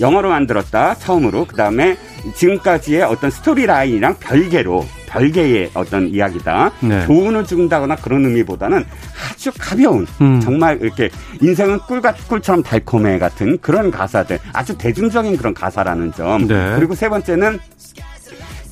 영어로 0.00 0.28
만들었다 0.28 0.94
처음으로 0.94 1.46
그 1.46 1.56
다음에 1.56 1.96
지금까지의 2.34 3.02
어떤 3.02 3.30
스토리 3.30 3.66
라인이랑 3.66 4.16
별개로 4.20 4.84
별개의 5.06 5.70
어떤 5.74 6.08
이야기다. 6.08 6.72
네. 6.80 7.06
교훈을 7.06 7.44
준다거나 7.44 7.96
그런 7.96 8.24
의미보다는 8.24 8.84
아주 9.32 9.50
가벼운 9.58 10.06
음. 10.20 10.40
정말 10.40 10.78
이렇게 10.82 11.08
인생은 11.40 11.78
꿀같 11.80 12.28
꿀처럼 12.28 12.62
달콤해 12.62 13.18
같은 13.18 13.58
그런 13.60 13.90
가사들 13.90 14.38
아주 14.52 14.76
대중적인 14.76 15.36
그런 15.36 15.54
가사라는 15.54 16.12
점. 16.12 16.46
네. 16.46 16.74
그리고 16.76 16.94
세 16.94 17.08
번째는 17.08 17.58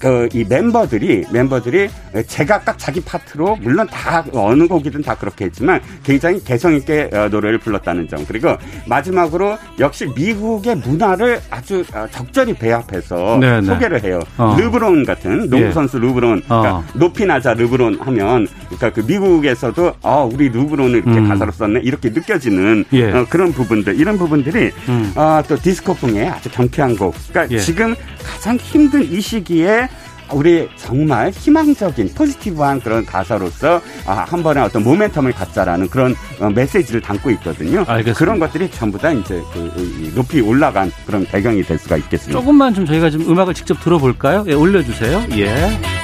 그 0.05 0.35
이 0.35 0.45
멤버들이 0.49 1.25
멤버들이 1.31 1.89
제각각 2.27 2.79
자기 2.79 3.01
파트로 3.01 3.57
물론 3.63 3.87
다 3.87 4.25
어느 4.33 4.67
곡이든 4.67 5.03
다 5.03 5.15
그렇게 5.15 5.47
했지만 5.47 5.81
굉장히 6.03 6.43
개성 6.43 6.75
있게 6.75 7.09
어, 7.13 7.29
노래를 7.29 7.59
불렀다는 7.59 8.09
점 8.09 8.25
그리고 8.27 8.57
마지막으로 8.87 9.57
역시 9.79 10.07
미국의 10.17 10.77
문화를 10.77 11.41
아주 11.51 11.85
어, 11.95 12.07
적절히 12.11 12.55
배합해서 12.55 13.39
네네. 13.41 13.61
네. 13.61 13.67
소개를 13.67 14.03
해요. 14.03 14.21
어. 14.39 14.57
르브론 14.59 15.05
같은 15.05 15.49
농구 15.49 15.67
예. 15.67 15.73
선수 15.73 15.99
르브론 15.99 16.43
그러니까 16.43 16.77
어. 16.77 16.85
높이 16.95 17.25
낮아 17.27 17.55
르브론 17.55 17.99
하면 18.01 18.47
그러니까 18.67 18.91
그 18.93 19.01
미국에서도 19.07 19.95
아 20.03 20.17
우리 20.23 20.49
르브론을 20.49 21.03
이렇게 21.05 21.19
음. 21.19 21.29
가사로 21.29 21.53
썼네 21.53 21.81
이렇게 21.83 22.11
느껴지는 22.11 22.85
예. 22.93 23.13
어, 23.13 23.27
그런 23.29 23.53
부분들 23.53 23.99
이런 24.01 24.19
부분들이 24.19 24.71
음. 24.89 25.13
어, 25.15 25.43
또 25.47 25.57
디스코풍의 25.57 26.29
아주 26.29 26.51
경쾌한 26.51 26.97
곡. 26.97 27.15
그러니까 27.31 27.55
예. 27.55 27.59
지금 27.59 27.95
가장 28.25 28.57
힘든 28.57 29.03
이 29.05 29.21
시기에 29.21 29.89
우리 30.33 30.69
정말 30.77 31.31
희망적인 31.31 32.15
포지티브한 32.15 32.81
그런 32.81 33.05
가사로서 33.05 33.81
아, 34.07 34.25
한 34.29 34.43
번에 34.43 34.61
어떤 34.61 34.85
모멘텀을 34.85 35.35
갖자라는 35.35 35.89
그런 35.89 36.15
어, 36.41 36.51
메시지를 36.51 37.01
담고 37.01 37.31
있거든요. 37.33 37.85
알겠습니다. 37.87 38.19
그런 38.19 38.39
것들이 38.39 38.71
전부 38.71 38.99
다 38.99 39.11
이제 39.13 39.43
그 39.53 40.13
높이 40.15 40.41
올라간 40.41 40.93
그런 41.07 41.25
배경이 41.25 41.63
될 41.63 41.79
수가 41.79 41.97
있겠습니다. 41.97 42.39
조금만 42.41 42.75
좀 42.75 42.87
저희가 42.87 43.11
좀 43.11 43.23
음악을 43.29 43.55
직접 43.55 43.81
들어볼까요? 43.81 44.45
예, 44.49 44.55
올려주세요. 44.55 45.25
예. 45.39 46.04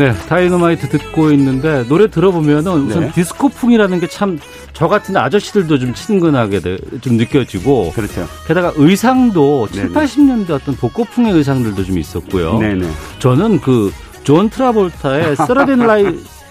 네, 0.00 0.14
다이너마이트 0.28 0.88
듣고 0.88 1.30
있는데 1.32 1.84
노래 1.88 2.08
들어보면은 2.08 2.72
우선 2.86 3.00
네. 3.02 3.12
디스코풍이라는 3.12 4.00
게 4.00 4.06
참 4.08 4.38
저 4.72 4.88
같은 4.88 5.14
아저씨들도 5.14 5.78
좀 5.78 5.92
친근하게 5.92 6.60
좀 7.02 7.16
느껴지고 7.18 7.92
그렇죠. 7.94 8.26
게다가 8.46 8.72
의상도 8.76 9.68
네네. 9.72 9.88
7, 9.88 9.94
80년대 9.94 10.50
어떤 10.52 10.74
복고풍의 10.76 11.32
의상들도 11.34 11.84
좀 11.84 11.98
있었고요. 11.98 12.58
네네. 12.58 12.88
저는 13.18 13.60
그 13.60 13.92
존 14.22 14.48
트라볼타의 14.50 15.34
Saturday 15.36 15.78
Night 15.80 16.04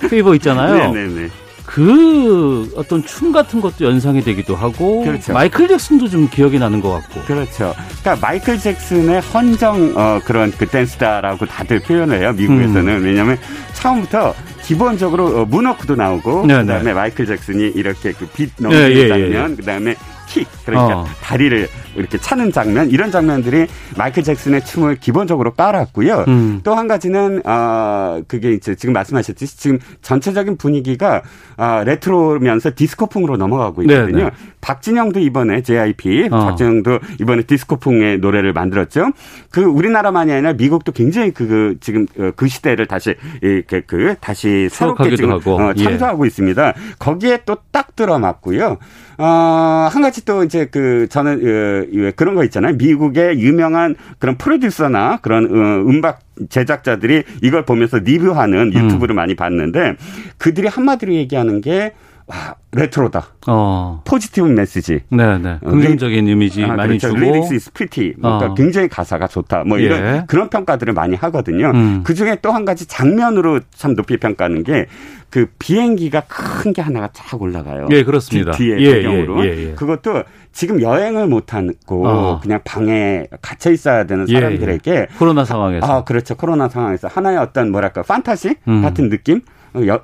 Fever 0.09 0.33
있잖아요. 0.35 0.91
네네네. 0.91 1.29
그 1.69 2.67
어떤 2.75 3.03
춤 3.05 3.31
같은 3.31 3.61
것도 3.61 3.85
연상이 3.85 4.23
되기도 4.23 4.55
하고 4.55 5.03
그렇죠. 5.03 5.33
마이클 5.33 5.67
잭슨도 5.67 6.09
좀 6.09 6.27
기억이 6.27 6.57
나는 6.57 6.81
것 6.81 6.89
같고 6.91 7.21
그렇죠. 7.21 7.75
그러니까 8.01 8.27
마이클 8.27 8.57
잭슨의 8.57 9.21
헌정 9.21 9.93
어, 9.95 10.19
그런 10.25 10.51
그 10.51 10.65
댄스다라고 10.65 11.45
다들 11.45 11.79
표현을 11.81 12.21
해요 12.21 12.33
미국에서는 12.33 12.87
음. 12.87 13.03
왜냐하면 13.03 13.37
처음부터 13.73 14.33
기본적으로 14.63 15.41
어, 15.41 15.45
문워크도 15.45 15.95
나오고 15.95 16.47
네네. 16.47 16.61
그다음에 16.63 16.93
마이클 16.93 17.27
잭슨이 17.27 17.67
이렇게 17.75 18.13
그 18.13 18.25
빛 18.33 18.51
넘기는 18.57 18.89
예, 18.89 18.95
예, 18.95 19.03
예, 19.03 19.07
장면 19.07 19.51
예. 19.51 19.55
그다음에 19.55 19.95
킥 20.29 20.47
그러니까 20.65 20.99
어. 20.99 21.05
다리를 21.21 21.67
이렇게 21.95 22.17
차는 22.17 22.51
장면 22.51 22.89
이런 22.89 23.11
장면들이 23.11 23.67
마이클 23.97 24.23
잭슨의 24.23 24.63
춤을 24.63 24.95
기본적으로 24.97 25.53
따랐고요. 25.53 26.25
음. 26.27 26.61
또한 26.63 26.87
가지는 26.87 27.41
어 27.45 28.21
그게 28.27 28.53
이제 28.53 28.75
지금 28.75 28.93
말씀하셨듯이 28.93 29.57
지금 29.57 29.79
전체적인 30.01 30.57
분위기가 30.57 31.21
어, 31.57 31.83
레트로면서 31.85 32.71
디스코풍으로 32.75 33.37
넘어가고 33.37 33.81
있거든요. 33.83 34.05
네네. 34.05 34.23
네. 34.23 34.29
박진영도 34.61 35.19
이번에 35.19 35.61
JIP 35.61 36.29
어. 36.31 36.45
박진영도 36.45 36.99
이번에 37.19 37.43
디스코풍의 37.43 38.19
노래를 38.19 38.53
만들었죠. 38.53 39.11
그 39.51 39.61
우리나라만이 39.63 40.31
아니라 40.31 40.53
미국도 40.53 40.91
굉장히 40.91 41.31
그, 41.31 41.47
그 41.47 41.75
지금 41.81 42.05
어, 42.17 42.31
그 42.35 42.47
시대를 42.47 42.85
다시 42.85 43.15
이렇게 43.41 43.81
그 43.81 44.15
다시 44.19 44.69
새롭게 44.71 45.15
지금 45.15 45.31
하고. 45.31 45.59
어, 45.59 45.73
창조하고 45.73 46.25
예. 46.25 46.27
있습니다. 46.27 46.73
거기에 46.99 47.39
또 47.45 47.59
딱 47.71 47.95
들어맞고요. 47.95 48.77
어, 49.21 49.89
한 49.91 50.01
가지 50.01 50.23
또 50.23 50.45
이제 50.45 50.65
그 50.71 51.07
저는 51.09 51.41
어, 51.41 52.11
그런 52.15 52.35
거 52.35 52.45
있잖아요. 52.45 52.75
미국의 52.75 53.41
유명한 53.41 53.95
그런 54.17 54.37
프로듀서나 54.37 55.17
그런 55.21 55.45
어, 55.45 55.89
음악 55.89 56.21
제작자들이 56.49 57.23
이걸 57.43 57.65
보면서 57.65 57.97
리뷰하는 57.97 58.71
음. 58.73 58.73
유튜브를 58.73 59.13
음. 59.13 59.17
많이 59.17 59.35
봤는데 59.35 59.97
그들이 60.37 60.69
한마디로 60.69 61.13
얘기하는 61.13 61.59
게 61.59 61.91
와, 62.29 62.53
retro다. 62.71 63.25
어. 63.47 64.01
positive 64.05 64.45
message. 64.45 65.01
네, 65.09 65.37
네. 65.39 65.57
어, 65.63 65.69
긍정적인 65.71 66.25
리, 66.25 66.31
이미지 66.31 66.63
아, 66.63 66.75
많이 66.75 66.99
그렇죠. 66.99 67.07
주고. 67.09 67.19
lyrics 67.19 67.53
is 67.53 67.71
pretty. 67.73 68.13
그러니까 68.21 68.51
어. 68.51 68.53
굉장히 68.53 68.87
가사가 68.87 69.27
좋다. 69.27 69.63
뭐 69.65 69.79
이런 69.79 69.99
예. 69.99 70.23
그런 70.27 70.49
평가들을 70.49 70.93
많이 70.93 71.15
하거든요. 71.15 71.71
음. 71.71 72.01
그 72.03 72.13
중에 72.13 72.37
또 72.41 72.51
한 72.51 72.65
가지 72.65 72.85
장면으로 72.87 73.61
참 73.75 73.95
높이 73.95 74.17
평가하는 74.17 74.63
게 74.63 74.85
그 75.31 75.45
비행기가 75.59 76.21
큰 76.21 76.73
게 76.73 76.81
하나가 76.81 77.07
쫙 77.13 77.39
올라가요. 77.39 77.87
예, 77.91 78.03
그렇습니다. 78.03 78.51
뒤에 78.51 78.79
예, 78.79 78.93
배경으로. 78.95 79.45
예, 79.45 79.49
예, 79.49 79.67
예, 79.69 79.71
그것도 79.73 80.23
지금 80.53 80.81
여행을 80.81 81.27
못 81.27 81.53
하고 81.53 82.07
어. 82.07 82.39
그냥 82.41 82.59
방에 82.63 83.25
갇혀 83.39 83.71
있어야 83.71 84.05
되는 84.05 84.27
예, 84.27 84.33
사람들에게 84.33 84.91
예. 84.91 85.07
코로나 85.19 85.45
상황에서. 85.45 85.85
아, 85.85 86.03
그렇죠. 86.03 86.33
코로나 86.35 86.67
상황에서 86.67 87.07
하나의 87.07 87.37
어떤 87.37 87.71
뭐랄까 87.71 88.01
판타지 88.01 88.55
음. 88.67 88.81
같은 88.81 89.09
느낌? 89.09 89.41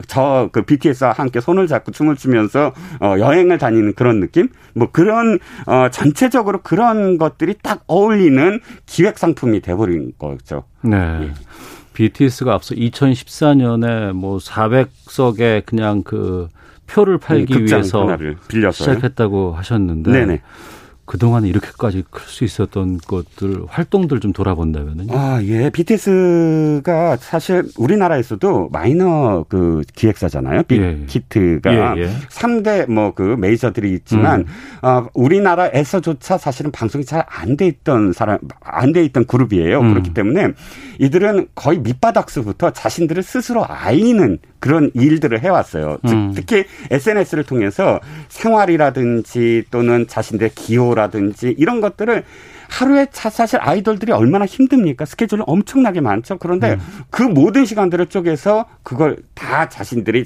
저 0.07 0.49
그 0.51 0.63
BTS와 0.63 1.11
함께 1.11 1.41
손을 1.41 1.67
잡고 1.67 1.91
춤을 1.91 2.15
추면서 2.15 2.73
어 3.01 3.15
여행을 3.17 3.57
다니는 3.57 3.93
그런 3.93 4.19
느낌? 4.19 4.49
뭐 4.73 4.89
그런 4.91 5.39
어 5.65 5.89
전체적으로 5.91 6.61
그런 6.61 7.17
것들이 7.17 7.55
딱 7.61 7.83
어울리는 7.87 8.59
기획 8.85 9.17
상품이 9.17 9.61
돼 9.61 9.75
버린 9.75 10.11
거죠. 10.17 10.63
네. 10.81 10.97
예. 10.97 11.33
BTS가 11.93 12.53
앞서 12.53 12.75
2014년에 12.75 14.11
뭐 14.13 14.37
400석의 14.37 15.65
그냥 15.65 16.03
그 16.03 16.47
표를 16.87 17.17
팔기 17.17 17.65
위해서 17.65 18.17
시작했다고 18.71 19.53
하셨는데 19.53 20.11
네네. 20.11 20.41
그동안 21.05 21.45
이렇게까지 21.45 22.03
클 22.09 22.25
수 22.27 22.43
있었던 22.43 22.97
것들 22.97 23.63
활동들 23.67 24.19
좀 24.19 24.33
돌아본다면은 24.33 25.07
아, 25.11 25.39
예. 25.43 25.69
BTS가 25.69 27.17
사실 27.17 27.63
우리나라에서도 27.77 28.69
마이너 28.71 29.45
그 29.47 29.81
기획사잖아요. 29.95 30.63
빅히트가 30.63 31.71
예. 31.97 32.01
예, 32.01 32.03
예. 32.03 32.09
3대 32.29 32.89
뭐 32.91 33.11
그 33.15 33.21
메이저들이 33.39 33.93
있지만 33.93 34.41
음. 34.41 34.45
어, 34.87 35.07
우리나라에서조차 35.13 36.37
사실은 36.37 36.71
방송이 36.71 37.05
잘 37.05 37.23
안 37.29 37.55
돼 37.55 37.67
있던 37.67 38.11
사람 38.11 38.39
안 38.61 38.91
돼 38.91 39.03
있던 39.05 39.25
그룹이에요. 39.25 39.79
음. 39.79 39.89
그렇기 39.93 40.13
때문에 40.13 40.49
이들은 40.99 41.47
거의 41.55 41.79
밑바닥서부터 41.79 42.71
자신들을 42.71 43.21
스스로 43.23 43.63
아이는 43.67 44.39
그런 44.65 44.89
일들을 44.95 45.41
해왔어요. 45.41 45.99
음. 46.05 46.31
특히 46.33 46.65
SNS를 46.89 47.43
통해서 47.43 47.99
생활이라든지 48.29 49.65
또는 49.69 50.07
자신들의 50.07 50.55
기호라든지 50.55 51.53
이런 51.55 51.81
것들을 51.81 52.23
하루에 52.67 53.05
사실 53.11 53.59
아이돌들이 53.61 54.11
얼마나 54.11 54.47
힘듭니까? 54.47 55.05
스케줄은 55.05 55.43
엄청나게 55.45 56.01
많죠. 56.01 56.39
그런데 56.39 56.73
음. 56.73 56.79
그 57.11 57.21
모든 57.21 57.63
시간들을 57.63 58.07
쪼개서 58.07 58.65
그걸 58.81 59.17
다 59.35 59.69
자신들이 59.69 60.23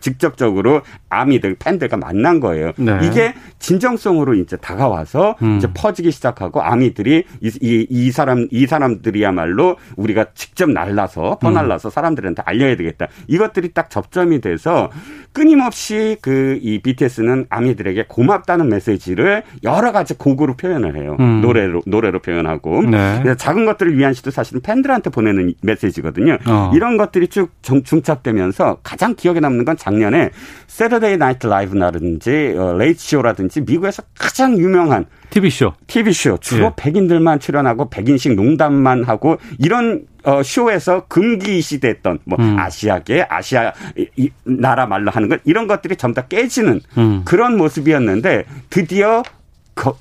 직접적으로 0.00 0.82
아미들 1.08 1.56
팬들과 1.58 1.96
만난 1.96 2.40
거예요. 2.40 2.72
네. 2.76 2.98
이게 3.02 3.34
진정성으로 3.58 4.34
이제 4.34 4.56
다가와서 4.56 5.36
음. 5.42 5.56
이제 5.56 5.68
퍼지기 5.72 6.10
시작하고 6.10 6.60
아미들이 6.62 7.24
이, 7.40 7.50
이, 7.60 7.86
이, 7.88 8.10
사람 8.10 8.46
이 8.50 8.66
사람들이야말로 8.66 9.76
우리가 9.96 10.26
직접 10.34 10.70
날라서 10.70 11.38
퍼날라서 11.38 11.88
음. 11.88 11.90
사람들한테 11.90 12.42
알려야 12.44 12.76
되겠다. 12.76 13.06
이것들이 13.26 13.72
딱 13.72 13.90
접점이 13.90 14.40
돼서 14.40 14.90
끊임없이 15.32 16.16
그 16.20 16.58
이 16.68 16.80
BTS는 16.80 17.46
아미들에게 17.48 18.06
고맙다는 18.08 18.68
메시지를 18.68 19.42
여러 19.64 19.92
가지 19.92 20.14
곡으로 20.14 20.54
표현을 20.56 20.96
해요. 20.96 21.16
음. 21.20 21.40
노래로 21.40 21.82
노래로 21.86 22.20
표현하고 22.20 22.82
네. 22.82 23.22
작은 23.36 23.64
것들을 23.64 23.96
위한 23.96 24.12
시도 24.12 24.30
사실은 24.30 24.60
팬들한테 24.60 25.10
보내는 25.10 25.54
메시지거든요. 25.62 26.38
어. 26.46 26.70
이런 26.74 26.96
것들이 26.96 27.28
쭉 27.28 27.50
중첩되면서 27.62 28.78
가장 28.82 29.14
기억에 29.14 29.40
남는 29.40 29.64
건 29.68 29.76
작년에 29.76 30.30
Saturday 30.66 31.18
Night 31.18 31.46
Live라든지 31.46 32.54
어, 32.56 32.72
Late 32.72 33.00
Show라든지 33.00 33.60
미국에서 33.60 34.02
가장 34.18 34.56
유명한 34.56 35.04
TV쇼. 35.30 35.74
TV쇼. 35.86 36.38
주로 36.40 36.66
예. 36.66 36.72
백인들만 36.76 37.38
출연하고 37.38 37.90
백인식 37.90 38.34
농담만 38.34 39.04
하고 39.04 39.36
이런 39.58 40.06
어, 40.24 40.42
쇼에서 40.42 41.04
금기시됐던 41.08 42.20
뭐 42.24 42.38
음. 42.40 42.58
아시아계, 42.58 43.26
아시아 43.28 43.72
이, 44.16 44.30
나라 44.44 44.86
말로 44.86 45.10
하는 45.10 45.28
것 45.28 45.40
이런 45.44 45.66
것들이 45.66 45.96
전부 45.96 46.20
다 46.20 46.26
깨지는 46.28 46.80
음. 46.96 47.22
그런 47.24 47.56
모습이었는데 47.56 48.44
드디어 48.70 49.22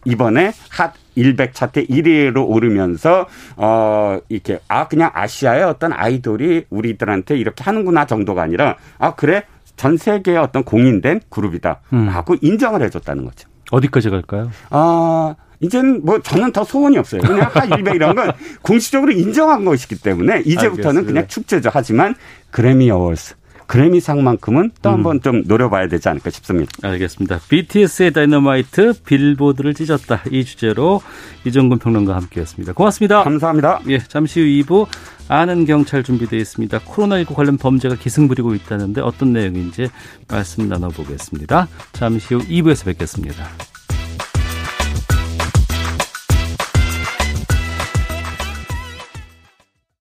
이번에 0.05 0.53
핫 0.69 0.93
100 1.15 1.53
차트 1.53 1.87
1위로 1.87 2.47
오르면서 2.47 3.27
어 3.55 4.19
이렇게 4.29 4.59
아 4.67 4.87
그냥 4.87 5.11
아시아의 5.13 5.63
어떤 5.63 5.93
아이돌이 5.93 6.65
우리들한테 6.69 7.37
이렇게 7.37 7.63
하는구나 7.63 8.05
정도가 8.05 8.43
아니라 8.43 8.75
아 8.99 9.15
그래 9.15 9.43
전 9.77 9.95
세계의 9.95 10.37
어떤 10.37 10.63
공인된 10.63 11.21
그룹이다 11.29 11.79
음. 11.93 12.09
하고 12.09 12.35
인정을 12.41 12.81
해줬다는 12.83 13.23
거죠. 13.25 13.47
어디까지 13.71 14.09
갈까요? 14.09 14.51
아 14.69 15.35
이제는 15.59 16.05
뭐 16.05 16.19
저는 16.21 16.51
더 16.51 16.63
소원이 16.63 16.97
없어요. 16.97 17.21
그냥 17.21 17.49
하100이라는 17.49 18.15
건 18.17 18.31
공식적으로 18.61 19.11
인정한 19.11 19.63
것이기 19.65 20.01
때문에 20.01 20.41
이제부터는 20.45 20.87
알겠습니다. 20.87 21.07
그냥 21.07 21.27
축제죠. 21.27 21.69
하지만 21.71 22.15
그래미 22.51 22.91
어워즈 22.91 23.35
그래미상만큼은 23.67 24.71
또 24.81 24.89
한번 24.89 25.17
음. 25.17 25.21
좀 25.21 25.43
노려봐야 25.45 25.87
되지 25.87 26.09
않을까 26.09 26.29
싶습니다. 26.29 26.71
알겠습니다. 26.81 27.39
BTS의 27.49 28.13
다이너마이트 28.13 28.93
빌보드를 29.05 29.73
찢었다. 29.73 30.21
이 30.31 30.43
주제로 30.43 31.01
이정근 31.45 31.79
평론가와 31.79 32.17
함께했습니다. 32.17 32.73
고맙습니다. 32.73 33.23
감사합니다. 33.23 33.81
예, 33.89 33.99
잠시 33.99 34.39
후 34.39 34.45
2부 34.45 34.87
아는 35.27 35.65
경찰 35.65 36.03
준비되어 36.03 36.39
있습니다. 36.39 36.79
코로나19 36.79 37.33
관련 37.33 37.57
범죄가 37.57 37.95
기승 37.95 38.27
부리고 38.27 38.55
있다는데 38.55 39.01
어떤 39.01 39.33
내용인지 39.33 39.89
말씀 40.29 40.67
나눠보겠습니다. 40.69 41.67
잠시 41.91 42.33
후 42.33 42.41
2부에서 42.41 42.85
뵙겠습니다. 42.85 43.45